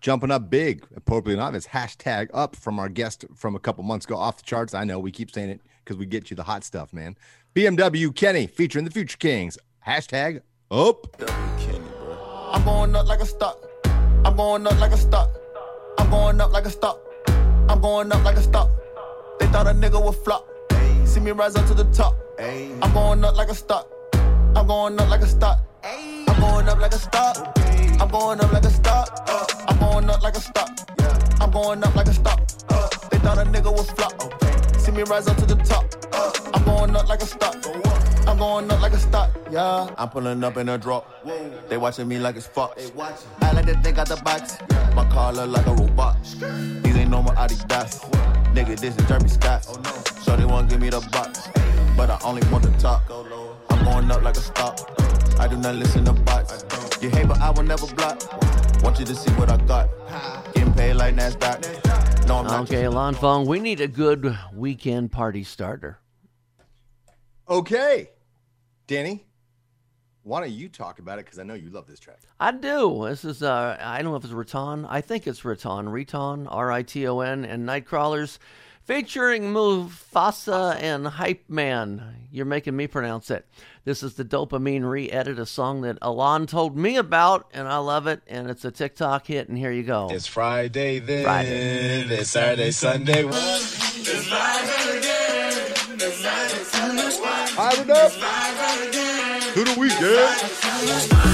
Jumping 0.00 0.30
up 0.30 0.48
big, 0.50 0.86
appropriately 0.96 1.34
enough, 1.42 1.54
is 1.54 1.66
hashtag 1.68 2.28
up 2.32 2.54
from 2.56 2.78
our 2.78 2.88
guest 2.88 3.24
from 3.34 3.54
a 3.56 3.58
couple 3.58 3.82
months 3.84 4.06
ago 4.06 4.16
off 4.16 4.36
the 4.38 4.42
charts. 4.44 4.72
I 4.74 4.84
know 4.84 4.98
we 4.98 5.10
keep 5.10 5.30
saying 5.30 5.50
it 5.50 5.60
because 5.84 5.98
we 5.98 6.06
get 6.06 6.30
you 6.30 6.36
the 6.36 6.44
hot 6.44 6.64
stuff, 6.64 6.92
man. 6.92 7.16
BMW 7.54 8.14
Kenny 8.14 8.46
featuring 8.46 8.84
the 8.84 8.90
Future 8.90 9.18
Kings. 9.18 9.58
Hashtag 9.86 10.40
up. 10.70 11.20
I'm 12.52 12.64
going 12.64 12.96
up 12.96 13.06
like 13.06 13.20
a 13.20 13.26
stock. 13.26 13.58
I'm 14.24 14.36
going 14.36 14.66
up 14.66 14.80
like 14.80 14.92
a 14.92 14.96
stock. 14.96 15.30
I'm 15.98 16.10
going 16.10 16.40
up 16.40 16.52
like 16.52 16.64
a 16.64 16.70
stock. 16.70 17.00
I'm 17.68 17.80
going 17.80 18.10
up 18.12 18.24
like 18.24 18.36
a 18.36 18.42
stock. 18.42 18.70
They 19.38 19.46
thought 19.48 19.66
a 19.66 19.70
nigga 19.70 20.02
would 20.02 20.16
flop. 20.16 20.48
See 21.04 21.20
me 21.20 21.32
rise 21.32 21.56
up 21.56 21.66
to 21.66 21.74
the 21.74 21.84
top. 21.92 22.14
I'm 22.38 22.92
going 22.92 23.24
up 23.24 23.36
like 23.36 23.50
a 23.50 23.54
stock. 23.54 23.90
I'm 24.56 24.66
going 24.66 24.98
up 24.98 25.10
like 25.10 25.20
a 25.20 25.26
stock. 25.26 25.60
I'm 25.84 26.40
going 26.40 26.68
up 26.68 26.80
like 26.80 26.92
a 26.94 26.98
stock. 26.98 27.58
I'm 28.00 28.08
going 28.08 28.40
up 28.40 28.52
like 28.52 28.64
a 28.64 28.70
stock. 28.70 29.28
I'm 29.68 29.78
going 29.78 30.10
up 30.10 30.22
like 30.22 30.34
a 30.36 30.40
stock. 30.40 30.70
I'm 31.40 31.50
going 31.50 31.84
up 31.84 31.94
like 31.94 32.06
a 32.06 32.14
stock. 32.14 32.38
They 33.10 33.18
thought 33.18 33.38
a 33.38 33.44
nigga 33.44 33.70
would 33.70 33.86
flop. 33.86 34.14
See 34.84 34.92
me 34.92 35.02
rise 35.04 35.26
up 35.28 35.38
to 35.38 35.46
the 35.46 35.54
top. 35.64 35.86
I'm 36.54 36.62
going 36.66 36.94
up 36.94 37.08
like 37.08 37.22
a 37.22 37.24
stock. 37.24 37.56
I'm 38.28 38.36
going 38.36 38.70
up 38.70 38.82
like 38.82 38.92
a 38.92 38.98
stock. 38.98 39.30
Yeah, 39.50 39.88
I'm 39.96 40.10
pulling 40.10 40.44
up 40.44 40.58
in 40.58 40.68
a 40.68 40.76
drop. 40.76 41.24
They 41.70 41.78
watching 41.78 42.06
me 42.06 42.18
like 42.18 42.36
it's 42.36 42.46
Fox. 42.46 42.92
I 43.40 43.52
like 43.52 43.64
to 43.64 43.80
think 43.80 43.96
out 43.96 44.08
the 44.08 44.16
box. 44.16 44.58
My 44.94 45.08
car 45.08 45.32
look 45.32 45.48
like 45.48 45.66
a 45.66 45.72
robot. 45.72 46.22
These 46.22 46.96
ain't 46.96 47.08
no 47.08 47.22
normal 47.22 47.32
Adidas. 47.32 48.00
Nigga, 48.52 48.78
this 48.78 48.94
is 48.94 49.08
Jeremy 49.08 49.28
Scott. 49.30 49.64
So 50.20 50.36
they 50.36 50.44
won't 50.44 50.68
give 50.68 50.82
me 50.82 50.90
the 50.90 51.00
box. 51.10 51.48
But 51.96 52.10
I 52.10 52.18
only 52.22 52.42
want 52.52 52.64
the 52.64 52.72
top. 52.78 53.10
I'm 53.70 53.84
going 53.86 54.10
up 54.10 54.22
like 54.22 54.36
a 54.36 54.40
stock. 54.40 54.78
I 55.40 55.48
do 55.48 55.56
not 55.56 55.76
listen 55.76 56.04
to 56.04 56.12
bots. 56.12 56.62
You 57.02 57.08
hate, 57.08 57.26
but 57.26 57.40
I 57.40 57.48
will 57.48 57.62
never 57.62 57.86
block. 57.86 58.20
Want 58.82 58.98
you 58.98 59.06
to 59.06 59.14
see 59.14 59.30
what 59.32 59.50
I 59.50 59.56
got. 59.64 59.88
Getting 60.52 60.74
paid 60.74 60.92
like 60.92 61.14
NASDAQ. 61.14 62.13
No, 62.26 62.38
I'm 62.38 62.46
not. 62.46 62.62
Okay, 62.62 62.88
Lon 62.88 63.14
Fong, 63.14 63.46
we 63.46 63.60
need 63.60 63.80
a 63.82 63.88
good 63.88 64.36
weekend 64.54 65.12
party 65.12 65.44
starter. 65.44 65.98
Okay. 67.48 68.10
Danny, 68.86 69.26
why 70.24 70.40
don't 70.40 70.50
you 70.50 70.68
talk 70.68 70.98
about 70.98 71.18
it? 71.18 71.26
Because 71.26 71.38
I 71.38 71.42
know 71.44 71.54
you 71.54 71.70
love 71.70 71.86
this 71.86 72.00
track. 72.00 72.18
I 72.40 72.50
do. 72.50 73.06
This 73.06 73.24
is 73.24 73.42
uh 73.42 73.76
I 73.80 74.02
don't 74.02 74.10
know 74.10 74.16
if 74.16 74.24
it's 74.24 74.32
Raton. 74.32 74.86
I 74.86 75.00
think 75.00 75.26
it's 75.26 75.44
Raton. 75.44 75.88
Riton, 75.88 76.46
R 76.48 76.72
I 76.72 76.82
T 76.82 77.06
O 77.06 77.20
N, 77.20 77.44
and 77.44 77.68
Nightcrawlers, 77.68 78.38
featuring 78.82 79.52
Mufasa 79.52 80.76
and 80.80 81.06
Hype 81.06 81.48
Man. 81.48 82.26
You're 82.30 82.46
making 82.46 82.74
me 82.74 82.86
pronounce 82.86 83.30
it. 83.30 83.46
This 83.84 84.02
is 84.02 84.14
the 84.14 84.24
dopamine 84.24 84.88
re-edit, 84.88 85.38
a 85.38 85.44
song 85.44 85.82
that 85.82 85.98
Alon 86.00 86.46
told 86.46 86.74
me 86.74 86.96
about, 86.96 87.50
and 87.52 87.68
I 87.68 87.76
love 87.76 88.06
it. 88.06 88.22
And 88.26 88.48
it's 88.48 88.64
a 88.64 88.70
TikTok 88.70 89.26
hit. 89.26 89.50
And 89.50 89.58
here 89.58 89.70
you 89.70 89.82
go. 89.82 90.08
It's 90.10 90.26
Friday 90.26 91.00
then. 91.00 91.24
Friday. 91.24 92.00
It's 92.08 92.30
Saturday, 92.30 92.70
Sunday. 92.70 93.24
Fire 97.54 97.82
it 97.82 97.90
up. 97.90 98.63
To 99.54 99.62
the 99.62 99.78
weekend. 99.78 99.94
It's 100.82 101.33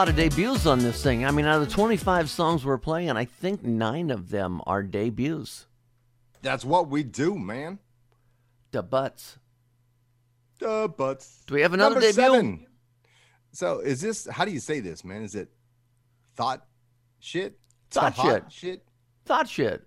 lot 0.00 0.08
of 0.08 0.16
debuts 0.16 0.64
on 0.64 0.78
this 0.78 1.02
thing. 1.02 1.26
I 1.26 1.30
mean, 1.30 1.44
out 1.44 1.60
of 1.60 1.68
the 1.68 1.74
25 1.74 2.30
songs 2.30 2.64
we're 2.64 2.78
playing, 2.78 3.10
I 3.10 3.26
think 3.26 3.62
nine 3.62 4.10
of 4.10 4.30
them 4.30 4.62
are 4.66 4.82
debuts. 4.82 5.66
That's 6.40 6.64
what 6.64 6.88
we 6.88 7.02
do, 7.02 7.38
man. 7.38 7.80
The 8.70 8.82
butts. 8.82 9.36
The 10.58 10.90
butts. 10.96 11.42
Do 11.46 11.52
we 11.52 11.60
have 11.60 11.74
another 11.74 11.96
Number 11.96 12.06
debut? 12.12 12.14
seven. 12.24 12.66
So 13.52 13.80
is 13.80 14.00
this? 14.00 14.26
How 14.26 14.46
do 14.46 14.52
you 14.52 14.58
say 14.60 14.80
this, 14.80 15.04
man? 15.04 15.20
Is 15.22 15.34
it 15.34 15.50
thought 16.34 16.64
shit? 17.18 17.58
Thought 17.90 18.14
hot 18.14 18.50
shit. 18.50 18.52
shit. 18.52 18.84
Thought 19.26 19.50
shit. 19.50 19.86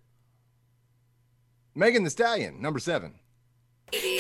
Megan 1.74 2.04
Thee 2.04 2.12
Stallion, 2.12 2.62
number 2.62 2.78
seven. 2.78 3.16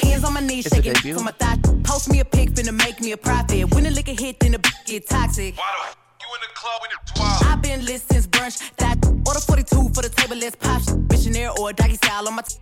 Hands 0.02 0.24
on 0.24 0.34
my 0.34 0.40
knees, 0.40 0.66
It's 0.66 0.74
a 0.74 0.82
shaking 0.82 0.94
debut. 0.94 1.24
my 1.24 1.32
thigh. 1.34 1.63
Post 1.94 2.10
me 2.10 2.22
a 2.22 2.26
pic, 2.26 2.50
finna 2.50 2.74
make 2.74 3.00
me 3.02 3.12
a 3.12 3.18
profit. 3.18 3.72
When 3.76 3.84
the 3.84 3.92
liquor 3.92 4.14
hit, 4.18 4.40
then 4.40 4.54
the 4.54 4.58
b- 4.58 4.70
get 4.88 5.08
toxic. 5.08 5.54
I've 7.46 7.62
been 7.62 7.86
lit 7.86 8.02
since 8.02 8.26
brunch. 8.26 8.58
That 8.78 8.98
order 9.28 9.40
42 9.40 9.92
for 9.94 10.02
the 10.02 10.10
table, 10.10 10.36
let's 10.38 10.56
pop 10.56 10.82
shit. 10.82 10.98
Missionary 11.12 11.54
or 11.60 11.70
a 11.70 11.74
doggy 11.74 11.94
style 11.94 12.28
on 12.28 12.34
my 12.38 12.42
t- 12.42 12.58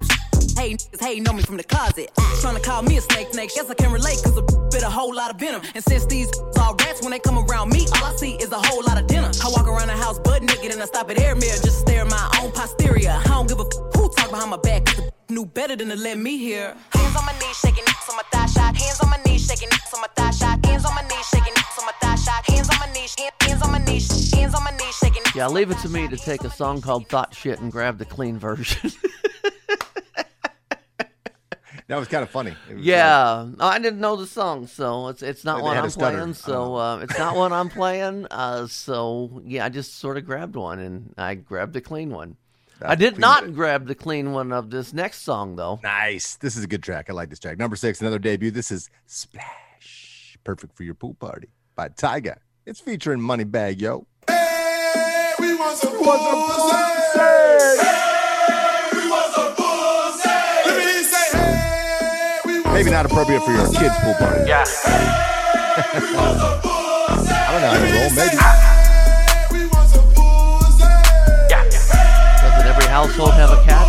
Hey, 0.57 0.73
niggas 0.73 0.99
hating 1.01 1.29
on 1.29 1.37
me 1.37 1.43
from 1.43 1.55
the 1.55 1.63
closet. 1.63 2.11
Ah, 2.19 2.39
Trying 2.41 2.55
to 2.55 2.61
call 2.61 2.81
me 2.83 2.97
a 2.97 3.01
snake, 3.01 3.29
snake. 3.31 3.51
Guess 3.55 3.69
I 3.69 3.73
can 3.75 3.93
relate, 3.93 4.19
cause 4.21 4.35
a 4.35 4.41
bit 4.69 4.83
a 4.83 4.89
whole 4.89 5.15
lot 5.15 5.31
of 5.33 5.39
venom. 5.39 5.61
And 5.75 5.81
since 5.85 6.05
these 6.07 6.27
all 6.59 6.75
rats, 6.83 6.99
when 6.99 7.11
when 7.11 7.11
they 7.11 7.19
come 7.19 7.37
around 7.37 7.69
me, 7.71 7.87
all 7.95 8.03
I 8.03 8.13
see 8.17 8.33
is 8.35 8.51
a 8.51 8.59
whole 8.59 8.83
lot 8.83 8.99
of 8.99 9.07
dinner. 9.07 9.31
I 9.41 9.47
walk 9.47 9.65
around 9.65 9.87
the 9.87 9.95
house 9.95 10.19
butt 10.19 10.43
naked 10.43 10.73
and 10.73 10.81
I 10.81 10.85
stop 10.87 11.09
at 11.09 11.17
air 11.17 11.35
mirror 11.35 11.55
just 11.55 11.63
to 11.63 11.71
stare 11.71 12.01
at 12.01 12.09
my 12.09 12.39
own 12.41 12.51
posterior. 12.51 13.11
I 13.11 13.23
don't 13.29 13.47
give 13.47 13.59
a 13.61 13.63
f- 13.63 13.95
who 13.95 14.09
talk 14.11 14.29
behind 14.29 14.51
my 14.51 14.57
back. 14.57 14.83
'cause 14.85 14.97
the 14.97 15.10
knew 15.31 15.45
better 15.45 15.75
than 15.75 15.87
to 15.89 15.95
let 15.95 16.17
me 16.17 16.37
hear. 16.37 16.75
Hands 16.93 17.15
on 17.15 17.25
my 17.25 17.31
knees, 17.39 17.57
shaking 17.57 17.85
nicks 17.85 18.09
on 18.09 18.17
my 18.17 18.23
thigh 18.31 18.45
shot. 18.45 18.75
Hands 18.75 18.99
on 19.01 19.09
my 19.09 19.17
knees, 19.25 19.47
shaking 19.47 19.69
nicks 19.69 19.93
on 19.93 20.01
my 20.01 20.07
thigh 20.15 20.31
shot. 20.31 20.65
Hands 20.65 20.85
on 20.85 20.93
my 20.95 21.01
knees, 21.03 21.25
shaking 21.27 21.53
nicks 21.53 21.79
on 21.79 21.85
my 21.85 21.93
thigh 22.01 22.15
shot. 22.15 22.45
Hands 22.45 22.69
on 22.69 22.79
my 22.79 22.93
knees, 22.93 23.15
hands 23.41 23.61
on 23.63 23.71
my 23.71 23.79
knees, 23.79 24.33
hands 24.33 24.53
on 24.53 24.63
my 24.63 24.71
knees, 24.71 24.95
shaking. 24.97 25.23
Yeah, 25.33 25.47
leave 25.47 25.71
it 25.71 25.77
to 25.79 25.89
me 25.89 26.07
to 26.09 26.17
take 26.17 26.43
a 26.43 26.49
song 26.49 26.81
called 26.81 27.07
Thot 27.07 27.33
Shit 27.33 27.59
and 27.61 27.71
grab 27.71 27.97
the 27.97 28.05
clean 28.05 28.37
version. 28.37 28.91
That 31.87 31.97
was 31.99 32.07
kind 32.07 32.23
of 32.23 32.29
funny. 32.29 32.51
It 32.69 32.75
was, 32.75 32.83
uh, 32.83 32.89
yeah, 32.89 33.49
I 33.59 33.77
didn't 33.77 33.99
know 33.99 34.15
the 34.15 34.25
song, 34.27 34.65
so 34.67 35.09
it's 35.09 35.21
it's 35.21 35.43
not 35.43 35.57
They 35.57 35.63
one 35.63 35.75
had 35.75 35.81
a 35.81 35.85
I'm 35.85 35.89
stutter. 35.89 36.17
playing. 36.17 36.33
So 36.35 36.75
uh, 36.75 36.99
it's 36.99 37.17
not 37.19 37.35
one 37.35 37.51
I'm 37.51 37.67
playing. 37.67 38.27
Uh, 38.31 38.67
so 38.67 39.41
yeah, 39.43 39.65
I 39.65 39.69
just 39.69 39.97
sort 39.97 40.15
of 40.15 40.25
grabbed 40.25 40.55
one, 40.55 40.79
and 40.79 41.13
I 41.17 41.35
grabbed 41.35 41.73
the 41.73 41.81
clean 41.81 42.11
one. 42.11 42.37
I 42.83 42.95
did 42.95 43.13
clean 43.13 43.21
not 43.21 43.53
grab 43.53 43.87
the 43.87 43.95
clean 43.95 44.31
one 44.31 44.51
of 44.51 44.69
this 44.69 44.93
next 44.93 45.21
song 45.21 45.55
though. 45.55 45.79
Nice. 45.83 46.35
This 46.37 46.55
is 46.55 46.63
a 46.63 46.67
good 46.67 46.81
track. 46.83 47.09
I 47.09 47.13
like 47.13 47.29
this 47.29 47.39
track. 47.39 47.57
Number 47.57 47.75
six, 47.75 48.01
another 48.01 48.19
debut. 48.19 48.51
This 48.51 48.71
is 48.71 48.89
Splash. 49.05 50.37
Perfect 50.43 50.75
for 50.75 50.83
your 50.83 50.95
pool 50.95 51.13
party 51.15 51.49
by 51.75 51.89
Tyga. 51.89 52.37
It's 52.65 52.79
featuring 52.79 53.19
Moneybagg, 53.19 53.79
yo. 53.81 54.07
Hey, 54.27 55.33
we 55.39 55.55
want 55.55 55.77
some 55.77 55.91
pussy. 55.91 56.05
We 58.93 59.09
want 59.09 59.33
some 59.33 59.53
pussy. 59.55 60.29
Let 60.65 60.77
me 60.77 61.03
say, 61.03 61.37
hey, 61.37 62.39
we 62.45 62.61
want 62.61 62.73
Maybe 62.73 62.89
not 62.89 63.05
appropriate 63.05 63.41
for 63.43 63.51
your 63.51 63.71
kids' 63.73 63.95
pool 64.01 64.15
party. 64.15 64.45
Yeah. 64.47 64.63
I 66.23 67.49
don't 67.51 67.61
know 67.61 67.69
how 67.69 67.77
you 67.85 67.93
roll. 67.93 68.09
Maybe. 68.15 68.70
Household 73.01 73.33
have 73.33 73.49
a 73.49 73.63
cat? 73.63 73.87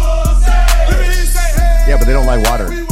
Yeah, 1.86 1.98
but 1.98 2.06
they 2.06 2.14
don't 2.14 2.24
like 2.24 2.42
water. 2.48 2.91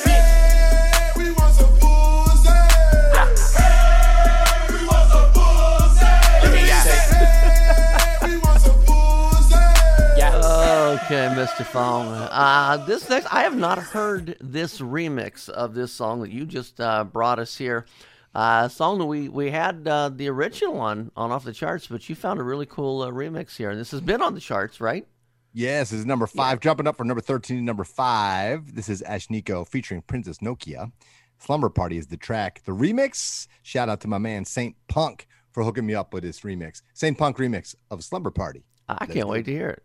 Okay, 11.11 11.27
Mr. 11.35 11.65
Fong. 11.65 12.07
Uh, 12.07 12.77
this 12.87 13.09
next, 13.09 13.25
I 13.33 13.43
have 13.43 13.57
not 13.57 13.77
heard 13.77 14.37
this 14.39 14.79
remix 14.79 15.49
of 15.49 15.73
this 15.73 15.91
song 15.91 16.21
that 16.21 16.31
you 16.31 16.45
just 16.45 16.79
uh, 16.79 17.03
brought 17.03 17.37
us 17.37 17.57
here. 17.57 17.85
Uh, 18.33 18.69
song 18.69 18.97
that 18.97 19.05
we 19.07 19.27
we 19.27 19.51
had 19.51 19.85
uh, 19.85 20.07
the 20.07 20.29
original 20.29 20.79
on 20.79 21.11
on 21.17 21.29
off 21.33 21.43
the 21.43 21.51
charts, 21.51 21.87
but 21.87 22.07
you 22.07 22.15
found 22.15 22.39
a 22.39 22.43
really 22.43 22.65
cool 22.65 23.01
uh, 23.01 23.11
remix 23.11 23.57
here, 23.57 23.71
and 23.71 23.77
this 23.77 23.91
has 23.91 23.99
been 23.99 24.21
on 24.21 24.35
the 24.35 24.39
charts, 24.39 24.79
right? 24.79 25.05
Yes, 25.51 25.89
this 25.89 25.99
is 25.99 26.05
number 26.05 26.27
five, 26.27 26.61
jumping 26.61 26.87
up 26.87 26.95
from 26.95 27.09
number 27.09 27.19
13 27.19 27.57
to 27.57 27.61
number 27.61 27.83
five. 27.83 28.73
This 28.73 28.87
is 28.87 29.01
Ashnikko 29.01 29.67
featuring 29.67 30.03
Princess 30.03 30.37
Nokia. 30.37 30.93
Slumber 31.39 31.69
Party 31.69 31.97
is 31.97 32.07
the 32.07 32.15
track. 32.15 32.63
The 32.63 32.71
remix, 32.71 33.47
shout 33.63 33.89
out 33.89 33.99
to 33.99 34.07
my 34.07 34.17
man 34.17 34.45
Saint 34.45 34.77
Punk 34.87 35.27
for 35.51 35.65
hooking 35.65 35.85
me 35.85 35.93
up 35.93 36.13
with 36.13 36.23
this 36.23 36.39
remix. 36.39 36.83
Saint 36.93 37.17
Punk 37.17 37.35
remix 37.35 37.75
of 37.89 38.01
Slumber 38.01 38.31
Party. 38.31 38.63
I 38.87 39.07
can't 39.07 39.27
wait 39.27 39.43
to 39.43 39.51
hear 39.51 39.71
it. 39.71 39.83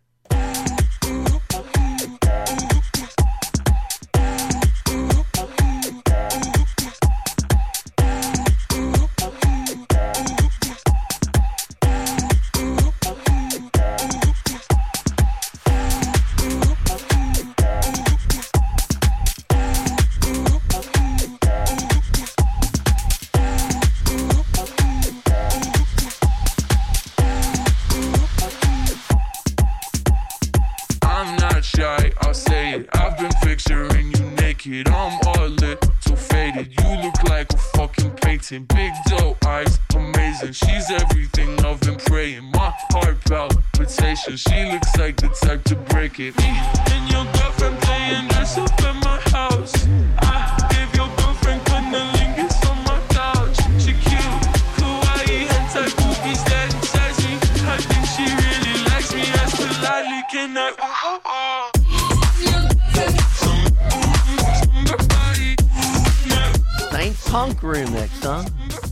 Remix, 67.76 68.08
huh? 68.22 68.48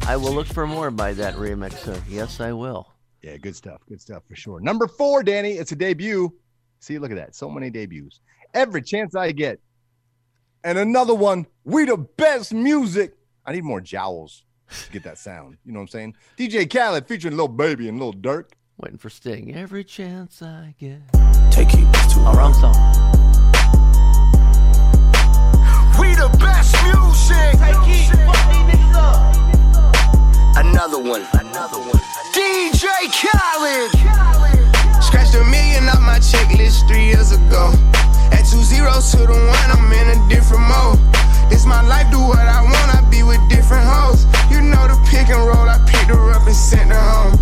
I 0.07 0.17
will 0.17 0.33
look 0.33 0.47
for 0.47 0.67
more 0.67 0.91
by 0.91 1.15
that 1.15 1.37
remix, 1.37 1.79
sir. 1.79 1.99
Yes, 2.07 2.39
I 2.41 2.53
will. 2.53 2.93
Yeah, 3.23 3.39
good 3.39 3.57
stuff. 3.57 3.81
Good 3.89 4.01
stuff 4.01 4.23
for 4.29 4.37
sure. 4.37 4.61
Number 4.61 4.87
four, 4.87 5.23
Danny, 5.23 5.53
it's 5.53 5.73
a 5.73 5.77
debut. 5.77 6.31
See, 6.81 6.99
look 6.99 7.11
at 7.11 7.17
that. 7.17 7.35
So 7.35 7.49
many 7.49 7.71
debuts. 7.71 8.21
Every 8.53 8.83
chance 8.83 9.15
I 9.15 9.33
get. 9.33 9.59
And 10.65 10.77
another 10.77 11.15
one, 11.15 11.47
we 11.65 11.87
the 11.87 11.97
best 11.97 12.53
music. 12.53 13.15
I 13.47 13.53
need 13.53 13.65
more 13.65 13.81
jowls 13.81 14.45
to 14.69 14.93
get 14.93 15.03
that 15.05 15.17
sound. 15.17 15.57
You 15.65 15.73
know 15.73 15.79
what 15.79 15.85
I'm 15.85 15.89
saying? 15.89 16.17
DJ 16.37 16.71
Khaled 16.71 17.09
featuring 17.09 17.39
Lil 17.39 17.49
Baby 17.49 17.89
and 17.89 17.99
Lil 17.99 18.13
Durk. 18.13 18.51
Waiting 18.77 18.99
for 18.99 19.09
Sting. 19.09 19.55
Every 19.55 19.85
chance 19.85 20.43
I 20.43 20.75
get. 20.79 21.01
Take 21.51 21.73
you 21.73 21.85
to 21.91 22.15
Oh, 22.27 22.35
wrong 22.37 22.53
song. 22.55 23.24
The 26.25 26.39
best 26.39 26.73
music. 26.89 27.53
Another 30.57 30.99
one. 30.99 31.27
Another 31.35 31.79
one. 31.79 32.01
DJ 32.33 32.89
Khaled. 33.13 33.91
Scratched 35.05 35.35
a 35.35 35.45
million 35.45 35.85
off 35.89 36.01
my 36.01 36.19
checklist 36.19 36.89
three 36.89 37.05
years 37.13 37.33
ago. 37.33 37.73
At 38.33 38.45
two 38.49 38.63
zeros 38.63 39.11
to 39.13 39.19
the 39.19 39.37
one, 39.37 39.69
I'm 39.69 39.93
in 39.93 40.17
a 40.17 40.29
different 40.29 40.65
mode. 40.65 40.99
This 41.51 41.67
my 41.67 41.83
life, 41.83 42.11
do 42.11 42.21
what 42.21 42.39
I 42.39 42.63
want, 42.63 42.89
I 42.97 43.07
be 43.11 43.23
with 43.23 43.43
different 43.51 43.85
hoes. 43.85 44.25
You 44.51 44.63
know 44.63 44.89
the 44.89 44.97
pick 45.11 45.29
and 45.29 45.45
roll, 45.45 45.69
I 45.69 45.79
picked 45.85 46.09
her 46.09 46.31
up 46.33 46.47
and 46.47 46.57
sent 46.57 46.89
her 46.91 47.07
home. 47.17 47.37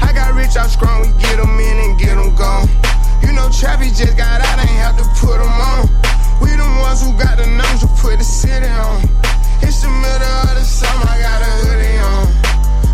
I 0.00 0.12
got 0.12 0.34
rich, 0.34 0.56
I'm 0.56 0.68
strong, 0.68 1.02
we 1.02 1.08
get 1.22 1.36
them 1.36 1.54
in 1.60 1.76
and 1.78 1.98
get 1.98 2.16
them 2.16 2.34
gone. 2.34 2.68
You 3.22 3.32
know 3.32 3.46
Trappy 3.48 3.94
just 3.94 4.16
got 4.16 4.40
out, 4.40 4.58
ain't 4.58 4.70
have 4.82 4.96
to 4.98 5.06
put 5.20 5.38
them 5.38 5.54
on. 5.70 6.04
We 6.44 6.50
the 6.56 6.68
ones 6.84 7.00
who 7.00 7.16
got 7.16 7.38
the 7.38 7.46
numbers 7.46 7.80
to 7.80 7.88
put 7.96 8.18
the 8.18 8.24
city 8.24 8.68
on. 8.68 9.00
It's 9.64 9.80
the 9.80 9.88
middle 9.88 10.36
of 10.44 10.54
the 10.54 10.64
summer, 10.64 11.08
I 11.08 11.16
got 11.24 11.40
a 11.40 11.50
hoodie 11.64 11.96
on. 12.12 12.24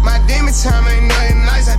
My 0.06 0.22
demon 0.26 0.54
time 0.54 0.86
ain't 0.86 1.08
nothing 1.08 1.44
nice. 1.44 1.69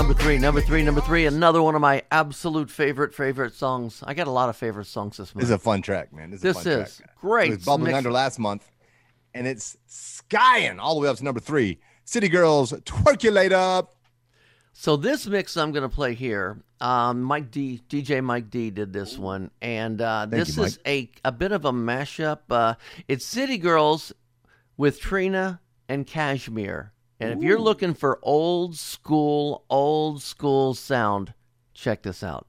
Number 0.00 0.14
three, 0.14 0.38
number 0.38 0.62
three, 0.62 0.82
number 0.82 1.00
three. 1.02 1.26
Another 1.26 1.62
one 1.62 1.74
of 1.74 1.82
my 1.82 2.02
absolute 2.10 2.70
favorite 2.70 3.14
favorite 3.14 3.52
songs. 3.52 4.02
I 4.06 4.14
got 4.14 4.26
a 4.26 4.30
lot 4.30 4.48
of 4.48 4.56
favorite 4.56 4.86
songs 4.86 5.18
this 5.18 5.34
month. 5.34 5.42
This 5.42 5.50
is 5.50 5.54
a 5.54 5.58
fun 5.58 5.82
track, 5.82 6.10
man. 6.10 6.30
This 6.30 6.38
is, 6.38 6.44
a 6.44 6.46
This 6.46 6.62
fun 6.62 6.72
is 6.72 6.96
track. 6.96 7.16
great 7.20 7.52
It 7.52 7.56
was 7.56 7.64
bubbling 7.66 7.94
under 7.94 8.10
last 8.10 8.38
month, 8.38 8.70
and 9.34 9.46
it's 9.46 9.76
skying 9.86 10.78
all 10.78 10.94
the 10.94 11.02
way 11.02 11.08
up 11.08 11.18
to 11.18 11.24
number 11.24 11.40
three. 11.40 11.80
City 12.04 12.30
Girls, 12.30 12.72
Twerkulator. 12.72 13.88
So 14.72 14.96
this 14.96 15.26
mix 15.26 15.58
I'm 15.58 15.70
going 15.70 15.82
to 15.82 15.94
play 15.94 16.14
here, 16.14 16.62
um, 16.80 17.20
Mike 17.20 17.50
D, 17.50 17.82
DJ 17.86 18.24
Mike 18.24 18.48
D 18.48 18.70
did 18.70 18.94
this 18.94 19.18
one, 19.18 19.50
and 19.60 20.00
uh, 20.00 20.24
this 20.26 20.56
you, 20.56 20.62
is 20.62 20.78
a 20.86 21.10
a 21.26 21.32
bit 21.32 21.52
of 21.52 21.66
a 21.66 21.72
mashup. 21.72 22.38
Uh, 22.48 22.74
it's 23.06 23.26
City 23.26 23.58
Girls 23.58 24.14
with 24.78 24.98
Trina 24.98 25.60
and 25.90 26.06
Cashmere, 26.06 26.94
and 27.20 27.32
if 27.32 27.42
you're 27.42 27.58
looking 27.58 27.92
for 27.92 28.18
old 28.22 28.76
school, 28.76 29.64
old 29.68 30.22
school 30.22 30.72
sound, 30.74 31.34
check 31.74 32.02
this 32.02 32.22
out. 32.22 32.46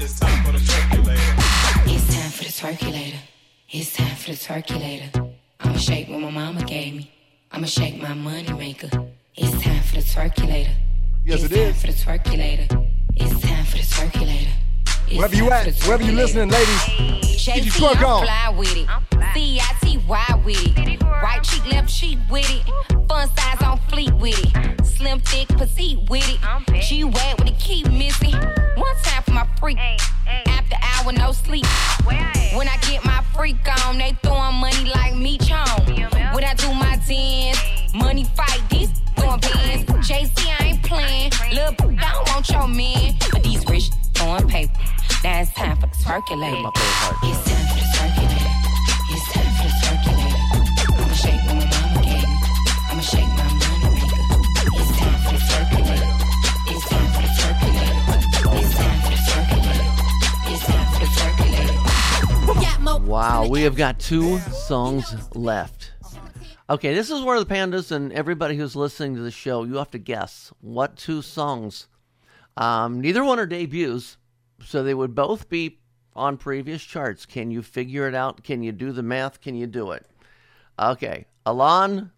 It's 0.00 0.20
time 0.20 0.44
for 0.44 0.52
the 0.52 0.60
circulator. 0.60 1.22
It's 1.86 2.14
time 2.16 2.30
for 2.30 2.44
the 2.44 2.50
circulator. 2.50 3.18
It's 3.70 3.96
time 3.96 4.16
for 4.16 4.30
the 4.30 4.36
circulator. 4.36 5.10
I'ma 5.60 5.76
shake 5.78 6.08
what 6.08 6.20
my 6.20 6.30
mama 6.30 6.64
gave 6.64 6.94
me. 6.94 7.12
I'ma 7.50 7.66
shake 7.66 8.00
my 8.00 8.14
money 8.14 8.52
maker. 8.52 8.88
It's 9.40 9.62
time 9.62 9.80
for 9.82 9.94
the 9.94 10.02
circulator. 10.02 10.72
Yes, 11.24 11.44
it's 11.44 11.52
it 11.52 11.64
time 11.64 11.74
for 11.74 11.86
the 11.86 11.92
circulator. 11.92 12.66
It's 13.14 13.40
time 13.40 13.64
for 13.66 13.76
the 13.76 13.84
circulator. 13.84 14.50
It's 15.06 15.16
Wherever 15.16 15.36
you 15.36 15.50
at, 15.50 15.74
for 15.76 15.86
wherever 15.86 16.02
you 16.02 16.12
listening, 16.12 16.48
ladies, 16.48 16.84
get 17.46 17.64
your 17.64 17.72
JT, 17.72 17.78
twerk 17.78 17.96
I'm 17.98 18.04
on. 18.04 18.24
fly 18.24 18.48
with 18.58 18.76
it. 18.76 18.88
C-I-T-Y 19.34 20.42
with 20.44 20.78
it. 20.78 21.02
Right 21.04 21.40
cheek, 21.44 21.66
left 21.66 21.88
cheek 21.88 22.18
with 22.28 22.50
it. 22.50 22.64
Fun 23.08 23.28
size 23.36 23.62
on 23.62 23.78
fleet 23.88 24.12
with 24.14 24.38
it. 24.42 24.84
Slim, 24.84 25.20
thick, 25.20 25.46
petite 25.48 26.10
with 26.10 26.28
it. 26.28 26.82
G-Wag 26.82 27.38
with 27.38 27.46
the 27.46 27.54
key 27.60 27.84
missing. 27.84 28.34
One 28.34 28.96
time 29.04 29.22
for 29.22 29.30
my 29.30 29.46
freak. 29.60 29.78
After 30.26 30.76
hour, 30.82 31.12
no 31.12 31.30
sleep. 31.30 31.66
When 32.04 32.66
I 32.66 32.76
get 32.88 33.04
my 33.04 33.22
freak 33.36 33.56
on, 33.86 33.98
they 33.98 34.16
throwing 34.20 34.56
money 34.56 34.90
like 34.96 35.14
me 35.14 35.38
chong. 35.38 35.86
When 36.34 36.42
I 36.42 36.54
do 36.54 36.74
my 36.74 36.96
dance, 37.06 37.58
money 37.94 38.24
fight, 38.36 38.60
these 38.70 38.90
throwing 39.16 39.40
bands. 39.40 39.84
JC, 40.08 40.46
I 40.60 40.64
ain't 40.66 40.82
playing. 40.82 41.30
Lil' 41.52 41.72
b- 41.72 41.96
I 42.00 42.12
don't 42.12 42.28
want 42.28 42.48
your 42.50 42.68
man. 42.68 43.14
But 43.32 43.42
these 43.42 43.64
rich 43.68 43.90
throwing 44.14 44.46
paper. 44.48 44.72
Now 45.24 45.40
it's 45.40 45.52
time 45.54 45.76
for 45.76 45.86
the 45.86 45.94
circulator. 45.94 46.70
It's 47.22 47.44
time 47.44 47.66
for 47.68 47.78
the 47.78 47.86
circulator. 47.96 48.52
It's 49.10 49.26
time 49.32 49.52
for 49.56 49.64
the 49.64 49.72
circulator. 49.82 50.42
I'ma 50.98 51.14
shake 51.14 51.42
my 51.46 51.54
mama 51.54 52.00
gave. 52.02 52.30
I'ma 52.90 53.02
shake 53.02 53.32
my 53.38 53.44
money 53.58 53.88
maker. 53.94 54.22
It's 54.78 54.90
time 54.98 55.18
for 55.24 55.32
the 55.32 55.40
circulator. 55.50 56.10
It's 56.70 56.84
time 56.88 57.08
for 57.12 57.22
the 57.22 57.30
circulator. 57.38 57.96
It's 58.58 58.72
time 58.74 58.98
for 59.02 59.10
the 59.10 59.18
circulator. 59.28 59.88
It's 60.50 60.64
time 60.66 60.86
for 60.92 61.00
the 61.00 61.10
circulator. 61.18 61.76
Wow, 63.06 63.46
we 63.48 63.62
have 63.62 63.76
got 63.76 63.98
two 63.98 64.38
songs 64.38 65.14
left. 65.34 65.77
Okay, 66.70 66.92
this 66.92 67.10
is 67.10 67.22
where 67.22 67.40
the 67.40 67.46
pandas 67.46 67.90
and 67.90 68.12
everybody 68.12 68.54
who's 68.54 68.76
listening 68.76 69.14
to 69.14 69.22
the 69.22 69.30
show, 69.30 69.64
you 69.64 69.76
have 69.76 69.90
to 69.92 69.98
guess 69.98 70.52
what 70.60 70.96
two 70.96 71.22
songs. 71.22 71.88
Um, 72.58 73.00
neither 73.00 73.24
one 73.24 73.38
are 73.38 73.46
debuts, 73.46 74.18
so 74.62 74.82
they 74.82 74.92
would 74.92 75.14
both 75.14 75.48
be 75.48 75.78
on 76.14 76.36
previous 76.36 76.82
charts. 76.82 77.24
Can 77.24 77.50
you 77.50 77.62
figure 77.62 78.06
it 78.06 78.14
out? 78.14 78.44
Can 78.44 78.62
you 78.62 78.72
do 78.72 78.92
the 78.92 79.02
math? 79.02 79.40
Can 79.40 79.54
you 79.54 79.66
do 79.66 79.92
it? 79.92 80.04
Okay, 80.78 81.24
Alon, 81.46 82.10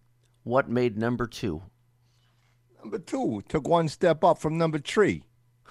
what 0.43 0.69
made 0.69 0.97
number 0.97 1.27
two? 1.27 1.61
Number 2.79 2.99
two 2.99 3.43
took 3.47 3.65
one 3.65 3.87
step 3.87 4.21
up 4.21 4.37
from 4.37 4.57
number 4.57 4.79
three. 4.79 5.23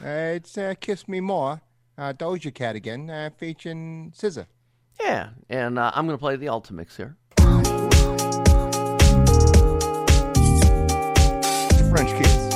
Uh, 0.03 0.37
it's 0.37 0.57
uh, 0.57 0.73
Kiss 0.81 1.07
Me 1.07 1.21
More, 1.21 1.61
uh, 1.99 2.15
Doja 2.15 2.55
Cat 2.55 2.77
again, 2.77 3.11
uh, 3.11 3.29
featuring 3.37 4.15
SZA. 4.17 4.47
Yeah, 4.99 5.31
and 5.51 5.79
uh, 5.79 5.91
I'm 5.95 6.07
going 6.07 6.17
to 6.17 6.21
play 6.21 6.37
the 6.37 6.47
Ultimix 6.47 6.97
here. 6.97 7.19
French 12.01 12.17
Kiss. 12.17 12.50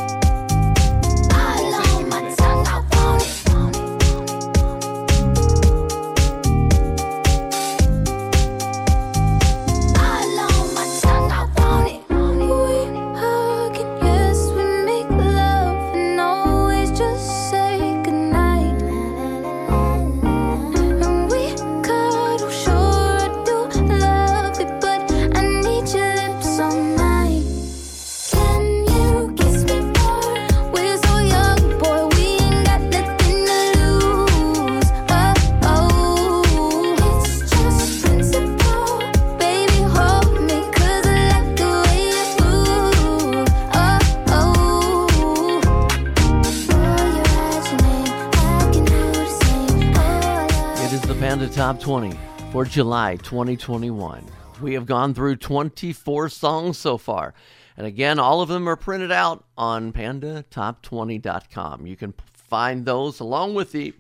20 51.85 52.19
for 52.51 52.65
July 52.65 53.17
2021. 53.17 54.25
We 54.63 54.73
have 54.73 54.87
gone 54.87 55.13
through 55.13 55.37
24 55.37 56.31
songs 56.31 56.79
so 56.79 56.97
far. 56.97 57.35
And 57.77 57.87
again, 57.87 58.19
all 58.19 58.41
of 58.41 58.49
them 58.49 58.67
are 58.71 58.75
printed 58.75 59.13
out 59.13 59.45
on 59.59 59.93
pandatop20.com. 59.93 61.87
You 61.87 61.95
can 61.95 62.15
find 62.33 62.87
those 62.87 63.21
along 63.21 63.53
with 63.53 63.73
the, 63.73 63.93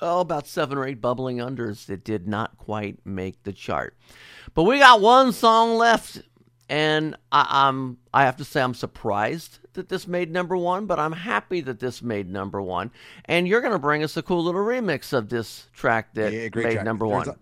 oh, 0.00 0.20
about 0.20 0.46
seven 0.46 0.78
or 0.78 0.86
eight 0.86 1.00
bubbling 1.00 1.38
unders 1.38 1.86
that 1.86 2.04
did 2.04 2.28
not 2.28 2.56
quite 2.56 3.04
make 3.04 3.42
the 3.42 3.52
chart. 3.52 3.96
But 4.54 4.62
we 4.62 4.78
got 4.78 5.00
one 5.00 5.32
song 5.32 5.76
left. 5.76 6.22
And 6.68 7.16
I, 7.30 7.46
I'm, 7.68 7.98
I 8.12 8.24
have 8.24 8.36
to 8.38 8.44
say, 8.44 8.62
I'm 8.62 8.74
surprised 8.74 9.58
that 9.74 9.88
this 9.88 10.06
made 10.08 10.30
number 10.30 10.56
one, 10.56 10.86
but 10.86 10.98
I'm 10.98 11.12
happy 11.12 11.60
that 11.62 11.78
this 11.80 12.00
made 12.02 12.30
number 12.30 12.62
one. 12.62 12.90
And 13.26 13.46
you're 13.46 13.60
going 13.60 13.72
to 13.72 13.78
bring 13.78 14.02
us 14.02 14.16
a 14.16 14.22
cool 14.22 14.42
little 14.42 14.62
remix 14.62 15.12
of 15.12 15.28
this 15.28 15.68
track 15.74 16.14
that 16.14 16.32
Yeah, 16.32 16.40
made 16.42 16.52
track. 16.52 16.84
number 16.84 17.06
There's 17.06 17.26
one. 17.26 17.36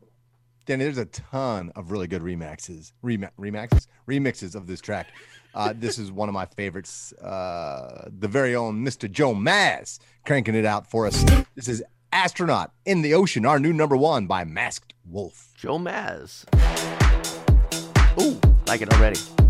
Danny, 0.66 0.84
there's 0.84 0.98
a 0.98 1.06
ton 1.06 1.70
of 1.76 1.90
really 1.90 2.06
good 2.06 2.22
remixes, 2.22 2.92
remixes, 3.04 3.86
remixes 4.08 4.54
of 4.54 4.66
this 4.66 4.80
track. 4.80 5.08
Uh, 5.54 5.72
this 5.76 5.98
is 5.98 6.10
one 6.10 6.28
of 6.28 6.32
my 6.32 6.46
favorites. 6.46 7.12
Uh, 7.14 8.08
the 8.18 8.28
very 8.28 8.54
own 8.56 8.84
Mr. 8.84 9.10
Joe 9.10 9.34
Maz 9.34 9.98
cranking 10.24 10.54
it 10.54 10.64
out 10.64 10.88
for 10.88 11.06
us. 11.06 11.22
This 11.56 11.68
is 11.68 11.82
"Astronaut 12.12 12.72
in 12.86 13.02
the 13.02 13.12
Ocean," 13.12 13.44
our 13.44 13.58
new 13.58 13.72
number 13.72 13.96
one 13.96 14.26
by 14.26 14.44
Masked 14.44 14.94
Wolf. 15.04 15.52
Joe 15.56 15.78
Maz. 15.78 16.44
Ooh, 18.20 18.40
like 18.66 18.82
it 18.82 18.92
already. 18.92 19.41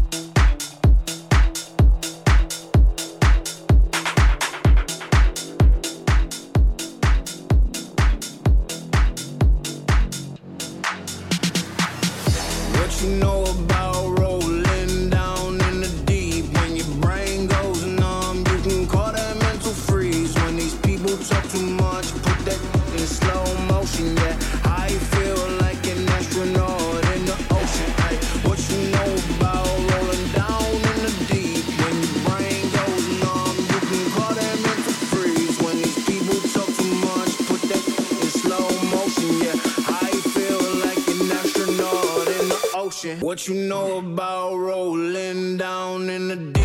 What 43.32 43.48
you 43.48 43.54
know 43.54 43.96
about 43.96 44.56
rolling 44.56 45.56
down 45.56 46.10
in 46.10 46.28
the 46.28 46.36
deep, 46.36 46.60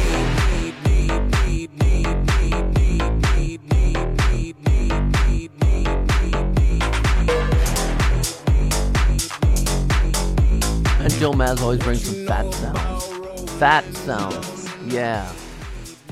deep, 0.52 0.76
deep, 0.84 1.30
deep, 1.46 1.72
deep, 1.78 2.28
deep, 2.36 2.74
deep, 2.74 3.16
deep, 3.32 3.62
deep, 3.72 4.58
deep, 4.60 5.52
deep, 5.60 5.60
deep, 5.60 6.04
And 11.00 11.14
Joe 11.14 11.32
Maz 11.32 11.62
always 11.62 11.80
brings 11.80 12.04
some 12.04 12.28
fat 12.28 12.54
sounds. 12.54 13.52
Fat 13.52 13.86
sounds, 13.96 14.70
yeah. 14.88 15.32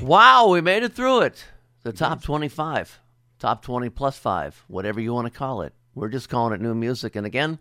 Wow, 0.00 0.48
we 0.48 0.62
made 0.62 0.84
it 0.84 0.94
through 0.94 1.20
it. 1.20 1.44
The 1.82 1.92
top 1.92 2.22
25, 2.22 2.98
top 3.38 3.60
20 3.60 3.90
plus 3.90 4.16
5, 4.16 4.64
whatever 4.68 5.02
you 5.02 5.12
want 5.12 5.30
to 5.30 5.38
call 5.38 5.60
it. 5.60 5.74
We're 5.96 6.10
just 6.10 6.28
calling 6.28 6.52
it 6.52 6.60
new 6.60 6.74
music. 6.74 7.16
And 7.16 7.26
again, 7.26 7.58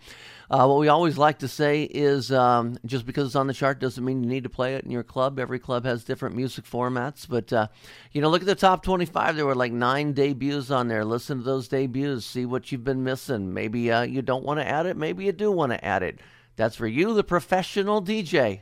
uh, 0.49 0.67
what 0.67 0.77
we 0.77 0.89
always 0.89 1.17
like 1.17 1.39
to 1.39 1.47
say 1.47 1.83
is 1.83 2.33
um, 2.33 2.77
just 2.85 3.05
because 3.05 3.27
it's 3.27 3.35
on 3.35 3.47
the 3.47 3.53
chart 3.53 3.79
doesn't 3.79 4.03
mean 4.03 4.21
you 4.21 4.29
need 4.29 4.43
to 4.43 4.49
play 4.49 4.75
it 4.75 4.83
in 4.83 4.91
your 4.91 5.03
club. 5.03 5.39
Every 5.39 5.57
club 5.57 5.85
has 5.85 6.03
different 6.03 6.35
music 6.35 6.65
formats. 6.65 7.25
But, 7.27 7.53
uh, 7.53 7.69
you 8.11 8.19
know, 8.19 8.29
look 8.29 8.41
at 8.41 8.47
the 8.47 8.53
top 8.53 8.83
25. 8.83 9.37
There 9.37 9.45
were 9.45 9.55
like 9.55 9.71
nine 9.71 10.11
debuts 10.11 10.69
on 10.69 10.89
there. 10.89 11.05
Listen 11.05 11.37
to 11.37 11.43
those 11.43 11.69
debuts. 11.69 12.25
See 12.25 12.45
what 12.45 12.71
you've 12.71 12.83
been 12.83 13.05
missing. 13.05 13.53
Maybe 13.53 13.89
uh, 13.89 14.01
you 14.01 14.21
don't 14.21 14.43
want 14.43 14.59
to 14.59 14.67
add 14.67 14.85
it. 14.85 14.97
Maybe 14.97 15.23
you 15.23 15.31
do 15.31 15.49
want 15.49 15.71
to 15.71 15.83
add 15.83 16.03
it. 16.03 16.19
That's 16.57 16.75
for 16.75 16.87
you, 16.87 17.13
the 17.13 17.23
professional 17.23 18.01
DJ. 18.03 18.61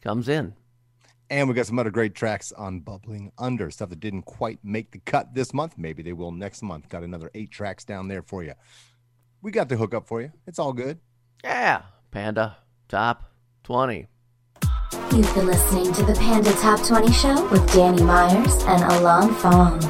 Comes 0.00 0.28
in. 0.30 0.54
And 1.28 1.48
we 1.48 1.54
got 1.54 1.66
some 1.66 1.78
other 1.78 1.92
great 1.92 2.14
tracks 2.14 2.50
on 2.52 2.80
Bubbling 2.80 3.30
Under, 3.38 3.70
stuff 3.70 3.90
that 3.90 4.00
didn't 4.00 4.22
quite 4.22 4.58
make 4.64 4.90
the 4.90 4.98
cut 4.98 5.32
this 5.32 5.54
month. 5.54 5.74
Maybe 5.78 6.02
they 6.02 6.12
will 6.12 6.32
next 6.32 6.60
month. 6.60 6.88
Got 6.88 7.04
another 7.04 7.30
eight 7.34 7.52
tracks 7.52 7.84
down 7.84 8.08
there 8.08 8.22
for 8.22 8.42
you. 8.42 8.54
We 9.42 9.50
got 9.50 9.68
the 9.68 9.76
hookup 9.76 10.06
for 10.06 10.20
you. 10.20 10.32
It's 10.46 10.58
all 10.58 10.72
good. 10.72 10.98
Yeah, 11.42 11.82
Panda, 12.10 12.58
top 12.88 13.32
20. 13.64 14.06
You've 15.12 15.34
been 15.34 15.46
listening 15.46 15.92
to 15.94 16.02
the 16.04 16.14
Panda 16.14 16.52
Top 16.54 16.84
20 16.84 17.12
Show 17.12 17.48
with 17.50 17.72
Danny 17.72 18.02
Myers 18.02 18.62
and 18.64 18.82
Alon 18.92 19.34
Fong. 19.34 19.80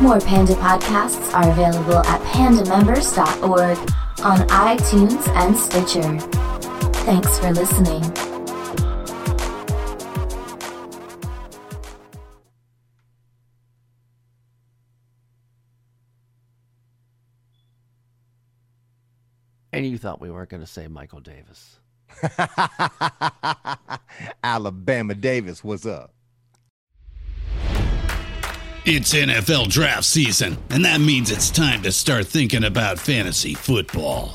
More 0.00 0.20
Panda 0.20 0.54
podcasts 0.54 1.34
are 1.34 1.50
available 1.50 1.98
at 1.98 2.20
pandamembers.org 2.22 3.78
on 4.24 4.48
iTunes 4.48 5.28
and 5.36 5.56
Stitcher. 5.56 6.18
Thanks 7.04 7.38
for 7.38 7.52
listening. 7.52 8.02
And 19.76 19.86
you 19.86 19.98
thought 19.98 20.22
we 20.22 20.30
weren't 20.30 20.48
going 20.48 20.62
to 20.62 20.66
say 20.66 20.88
Michael 20.88 21.20
Davis. 21.20 21.78
Alabama 24.44 25.14
Davis, 25.14 25.62
what's 25.62 25.84
up? 25.84 26.14
It's 28.86 29.12
NFL 29.12 29.68
draft 29.68 30.04
season, 30.04 30.56
and 30.70 30.82
that 30.86 31.02
means 31.02 31.30
it's 31.30 31.50
time 31.50 31.82
to 31.82 31.92
start 31.92 32.26
thinking 32.26 32.64
about 32.64 32.98
fantasy 32.98 33.52
football. 33.52 34.34